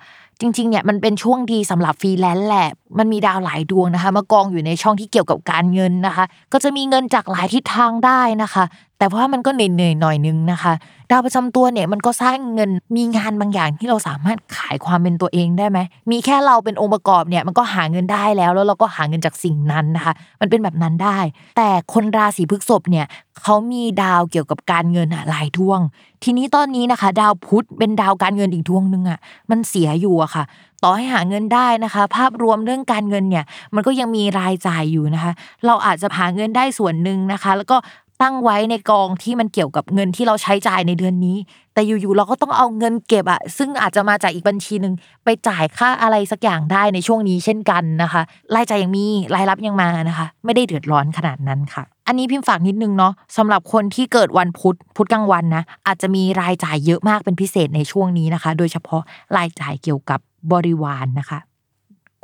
[0.41, 2.69] จริงๆเนี่ยมันเป็นช่วงดีสำหรับฟรีแลนซ์แหละ
[2.99, 8.65] มันมีดาวหลายดวงนะคะ มากองอยู่ในช่องที่เกี่ยวกับการเงินนะคะ ก็จะมีเงินจากหลายทิศทางได้นะคะ
[8.99, 10.73] แต่ว่ามันก็เหนื่อยๆหน่อยนึงนะคะ
[11.11, 15.79] ดาวประจำตัวเนี่ยมันก็สร้างเงินมีงานบางอย่างที่เราสามารถขายความเป็นตัวเองได้ไหม
[16.11, 21.19] มีแค่เราเป็นองค์ประกอบเนี่ยมันก็หาเงินได้แล้ว แล้วเราก็หาเงินจากสิ่งนั้นนะคะ มันเป็นแบบนั้นได้
[21.57, 23.07] แต่คนราศีพฤษภเนี่ย
[23.43, 25.81] เขามีดาวเกี่ยวกับการเงินอะหลายดวง
[26.25, 29.19] ทีนี้ตอนนี้นะคะ ดาวพุธเป็นดาวการเงินอีกดวงหนึ่งอะ
[29.51, 30.45] มันเสียอยู่อะค่ะ
[30.85, 33.45] ต่อให้หาเงินได้นะคะ ภาพรวมเรื่องการเงินเนี่ย
[33.75, 35.33] มันก็ยังมีรายจ่ายอยู่นะคะ
[35.67, 37.77] เราอาจจะหาเงินได้ส่วนหนึ่งนะคะ แล้วก็
[38.23, 41.37] ตั้งไว้ในกองที่มันเกี่ยวกับเงินที่เราใช้จ่ายในเดือนนี้
[41.75, 44.95] แต่อยู่ๆเราก็ต้องเอาเงินเก็บอะซึ่งอาจจะมาจากอีกบัญชีหนึ่ง
[45.25, 48.23] ไปจ่ายค่าอะไรสักอย่างได้ในช่วงนี้เช่นกันนะคะ
[48.55, 49.05] รายจ่ายยังมี
[49.35, 59.03] รายรับยังมานะคะ ไม่ได้เดือดร้อนขนาดนั้นค่ะ อันนี้พิมพ์ฝากนิดนึงเนาะสำหรับคนที่เกิดวันพุธพุธกลางวันนะอาจจะมีรายจ่ายเยอะมากเป็นพิเศษในช่วงนี้นะคะ โดยเฉพาะ
[59.37, 60.21] รายจ่ายเกี่ยวกับ
[60.53, 61.39] บริวารนะคะ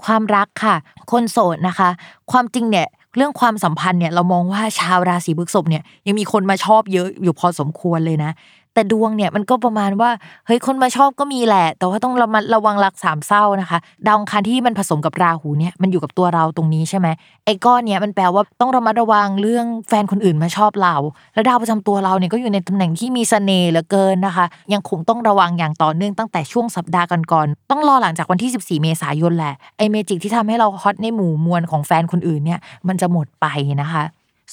[0.04, 0.76] ความรักค่ะ
[1.10, 1.88] คนโสดนะคะ
[2.30, 8.32] ความจริงเนี่ย เรื่องความสัมพันธ์เนี่ยเรามองว่าชาวราศีพฤษภเนี่ยยังมีคนมาชอบเยอะอยู่พอสมควรเลยนะ
[8.74, 10.10] แต่ดวงเนี่ยมันก็ประมาณว่า
[10.46, 17.08] เฮ้ยคนมาชอบก็มีแหละ แต่ว่าต้องระมัดระวังรักสามเศร้านะคะดาวอังคารที่มันผสมกับราหูเนี่ยมันอยู่กับตัวเราตรงนี้ใช่ไหม
[17.44, 20.94] ไอ้ก้อนเนี่ยมันแปลว่าต้องระมัดระวังเรื่องแฟนคนอื่นมาชอบเรา
[21.34, 33.46] แล้วดาวประจำตัวเราเนี่ยก็อยู่ในตำแหน่งที่มีเสน่ห์เหลือเกินนะคะ ยังคงต้องระวังอย่างต่อเนื่องตั้งแต่ช่วงสัปดาห์ก่อนๆต้องรอหลังจากวันที่ 14 เมษายนแหละไอ้เมจิกที่ทำให้เราฮอตในหมู่มวลของแฟนคนอื่นเนี่ยมันจะหมดไป
[33.82, 34.04] นะคะ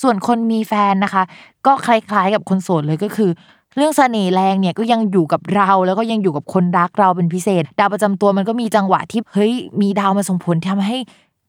[0.02, 1.24] ส่วนคนมีแฟนนะคะ
[1.66, 3.32] ก็คล้ายๆกับคนโสดเลยก็คือ
[3.76, 10.98] เรื่องเสน่ห์แรงเนี่ยก็ยังอยู่กับเราแล้วก็ยังอยู่กับคนรักเราเป็นพิเศษ ดาวประจำตัวมันก็มีจังหวะที่เฮ้ยมีดาวมาส่งผลทำให้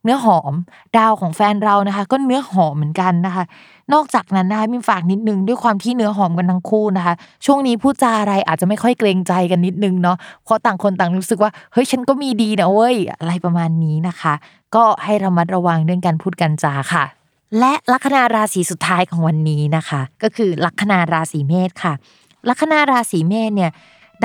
[0.05, 0.53] เนื้อหอม
[0.99, 3.45] ดาวของแฟนเรานะคะ ก็เนื้อหอมเหมือนกันนะคะ
[3.93, 7.15] นอกจากนั้นนะคะมีฝากนิดนึงด้วยความที่เนื้อหอมกันทั้งคู่นะคะ
[7.47, 14.35] ช่วงนี้พูดจาอะไรอาจจะไม่ค่อยเกรงใจกันนิดนึงเนาะเพราะต่างคนต่างรู้สึกว่าเฮ้ยฉันก็มีดีนะเว้ยอะไรประมาณนี้นะคะ
[14.75, 17.22] ก็ให้ระมัดระวังเรื่องการพูดกันจาค่ะ
[17.59, 21.95] และลัคนาราศีสุดท้ายของวันนี้นะคะ ก็คือลัคนาราศีเมษค่ะ
[22.49, 23.73] ลัคนาราศีเมษเนี่ย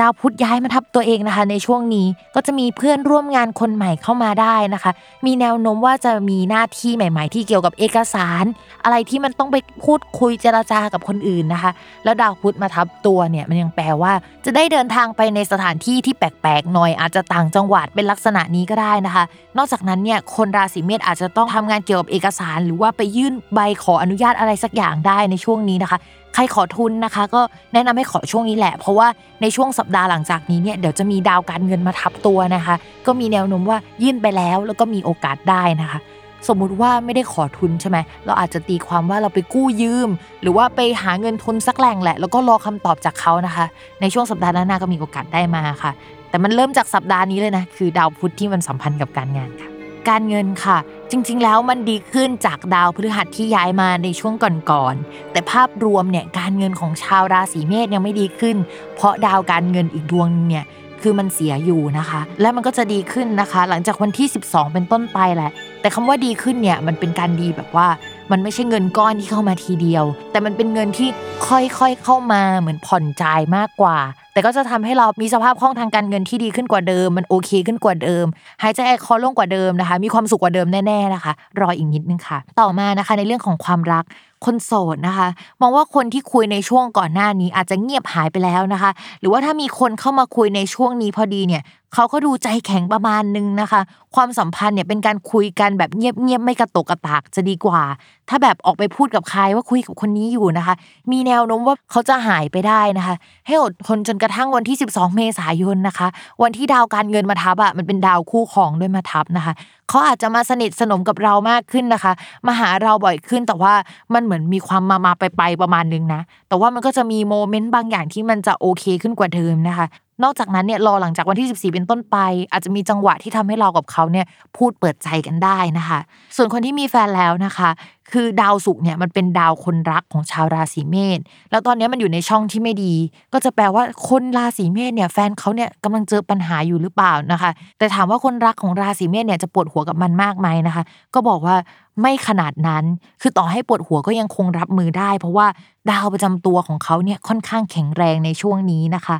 [0.00, 4.92] ดาวพุธย้ายมาทับตัวเองนะคะ ในช่วงนี้ก็จะมีเพื่อนร่วมงานคนใหม่เข้ามาได้นะคะ
[5.26, 8.44] มีแนวโน้มว่าจะมีหน้าที่ใหม่ ๆ ที่เกี่ยวกับเอกสาร
[8.84, 11.70] อะไรที่มันต้องไปพูดคุยเจรจากับคนอื่นนะคะ
[12.04, 14.12] แล้วดาวพุธมาทับตัวเนี่ยมันยังแปลว่า
[14.44, 19.24] จะได้เดินทางไปในสถานที่ที่แปลกๆหน่อยอาจจะต่างจังหวัดเป็นลักษณะนี้ก็ได้นะคะ
[19.56, 25.98] นอกจากนั้นเนี่ยคนราศีเมษอาจจะต้องทำงานเกี่ยวกับเอกสาร หรือว่าไปยื่นใบขออนุญาตอะไรสักอย่างได้ในช่วงนี้นะคะ
[26.34, 27.40] ใครขอทุนนะคะ ก็
[27.72, 29.08] แนะนำให้ขอช่วงนี้แหละ เพราะว่า
[29.42, 32.74] ในช่วงสัปดาห์หลังจากนี้เนี่ยเดี๋ยวจะมีดาวการเงินมาทับตัวนะคะ
[33.06, 36.00] ก็มีแนวโน้มว่ายื่นไปแล้วแล้วก็มีโอกาสได้นะคะ
[36.48, 40.08] สมมุติว่าไม่ได้ขอทุนใช่ไหมเราอาจจะตีความว่าเราไปกู้ยืม
[40.42, 43.66] หรือว่าไปหาเงินทุนสักแหล่งแหละ แล้วก็รอคำตอบจากเขานะคะ
[44.00, 45.92] ในช่วงสัปดาห์หน้าก็มีโอกาสได้มาค่ะ
[46.30, 49.68] แต่มันเริ่มจากสัปดาห์นี้เลยนะคือดาวพุธที่มันสัมพันธ์กับการงานค่ะ
[50.08, 50.78] การเงินค่ะ
[51.10, 54.34] จริงๆ แล้วมันดีขึ้นจากดาวพฤหัสที่ย้ายมาในช่วง
[54.70, 58.56] ก่อนๆ แต่ภาพรวมเนี่ยการเงินของชาวราศีเมษยังไม่ดีขึ้น
[58.94, 60.64] เพราะดาวการเงินอีกดวงนึงเนี่ย
[61.02, 65.50] คือมันเสียอยู่นะคะ และมันก็จะดีขึ้นนะคะ หลังจากวันที่ 12 เป็นต้นไปแหละ
[65.80, 67.88] แต่คำว่าดีขึ้นเนี่ยมันเป็นการดีแบบว่า
[68.30, 71.08] มันไม่ใช่เงินก้อนที่เข้ามาทีเดียว แต่มันเป็นเงินที่
[71.48, 71.56] ค่
[71.86, 73.98] อยๆเข้ามาเหมือนผ่อนจ่ายมากกว่า
[74.38, 78.26] แต่ก็จะทำให้เรามีสภาพคล่องทางการเงินที่ดีขึ้นกว่าเดิม มันโอเคขึ้นกว่าเดิม
[78.62, 84.04] หายใจแอร์คอลงกว่าเดิมนะคะ มีความสุขกว่าเดิมแน่ๆนะคะ รออีกนิดนึงค่ะ ต่อมานะคะในเรื่องของความรัก
[84.44, 85.28] คนโสดนะคะ
[85.60, 91.62] มองว่าคนที่คุยในช่วงก่อนหน้านี้อาจจะเงียบหายไปแล้วนะคะ หรือว่าถ้ามีคนเข้ามาคุยในช่วงนี้พอดีเนี่ย
[91.94, 93.80] เขาก็ดูใจแข็งประมาณนึงนะคะ
[94.14, 97.80] ความสัมพันธ์เนี่ยเป็นการคุยกันแบบเงียบๆไม่กระตกกระตากจะดีกว่า
[98.28, 100.74] ถ้าแบบออกไปพูดกับใครว่าคุยกับคนนี้อยู่นะคะ
[101.12, 103.14] มีแนวโน้มว่าเขาจะหายไปได้นะคะ
[103.46, 106.08] ให้อดทนจนกระทั่งวันที่ 12 เมษายนนะคะ
[106.42, 109.54] วันที่ดาวการเงินมาทับอะมันเป็นดาวคู่ครองด้วยมาทับนะคะ
[109.88, 112.12] เขาอาจจะมาสนิทสนมกับเรามากขึ้นนะคะ
[112.46, 113.74] มาหาเราบ่อยขึ้นแต่ว่า
[114.14, 119.86] มันเหมือนมีความมามาไปไปประมาณนึงนะแต่ว่ามันก็จะมีโมเมนต์บางอย่างที่มันจะโอเคขึ้นกว่าเดิมนะคะ
[120.24, 122.16] นอกจากนั้นเนี่ยรอหลังจากวันที่ 14 เป็นต้นไป
[122.52, 124.26] อาจจะมีจังหวะที่ทำให้เรากับเขาเนี่ย
[124.56, 125.98] พูดเปิดใจกันได้นะคะ
[126.36, 127.70] ส่วนคนที่มีแฟนแล้วนะคะ
[128.12, 132.94] คือดาวศุกร์เนี่ยมันเป็นดาวคนรักของชาวราศีเมษแล้วตอนนี้มันอยู่ในช่องที่ไม่ดี
[133.32, 140.82] ก็จะแปลว่าคนราศีเมษเนี่ยแฟนเขาเนี่ยกำลังเจอปัญหาอยู่หรือเปล่านะคะ แต่ถามว่าคนรักของราศีเมษเนี่ยจะปวดหัวกับมันมากไหมนะคะ
[141.14, 141.56] ก็บอกว่า
[142.00, 142.84] ไม่ขนาดนั้น
[143.20, 145.46] คือต่อให้ปวดหัวก็ยังคงรับมือได้ เพราะว่า
[145.90, 149.16] ดาวประจำตัวของเขาเนี่ยค่อนข้างแข็งแรงในช่วงนี้นะคะ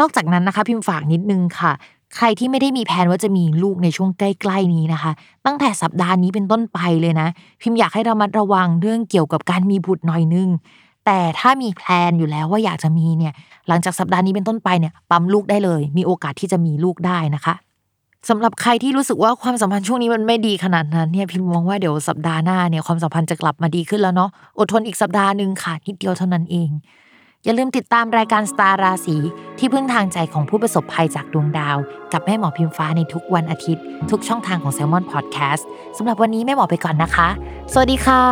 [0.00, 1.72] นอกจากนั้นนะคะ พิมพ์ฝากนิดนึงค่ะ
[2.16, 5.12] ใครที่ไม่ได้มีแผนว่าจะมีลูกในช่วงใกล้ ๆ นี้นะคะ
[5.46, 7.28] ตั้งแต่สัปดาห์นี้เป็นต้นไปเลยนะ
[7.60, 10.48] พิมพ์อยากให้ระมัดระวังเรื่องเกี่ยวกับการมีบุตรหน่อยนึง
[11.06, 13.32] แต่ถ้ามีแพลนอยู่แล้วว่าอยากจะมีเนี่ย
[13.68, 17.54] หลังจากสัปดาห์นี้เป็นต้นไปเนี่ย ปั๊มลูกได้เลย มีโอกาสที่จะมีลูกได้นะคะ
[18.28, 26.70] สำหรับใครที่รู้สึกว่าความสัมพันธ์ช่วงนี้มันไม่ดีขนาดนั้นเนี่ยพิมมองว่าเดี๋ยวสัปดาห์หน้าเนี่ยความสัมพันธ์จะกลับมาดีขึ้นแล้วเนาะอดทนอีกสัปดาห์หนึ่งค่ะนิดเดียวเท่านั้นเอง
[27.44, 29.16] อย่าลืมติดตามรายการสตาร์ราศี
[29.58, 31.76] ที่พึ่งทางใจของผู้ประสบภัยจากดวงดาว
[32.12, 35.62] กับแม่หมอพิมฟ้าในทุกวันอาทิตย์ ทุกช่องทางของ s ซ l m o n Podcast
[35.96, 37.28] สำหรับวันนี้แม่หมอไปก่อนนะคะ
[37.72, 38.24] สวัสดีค่ะ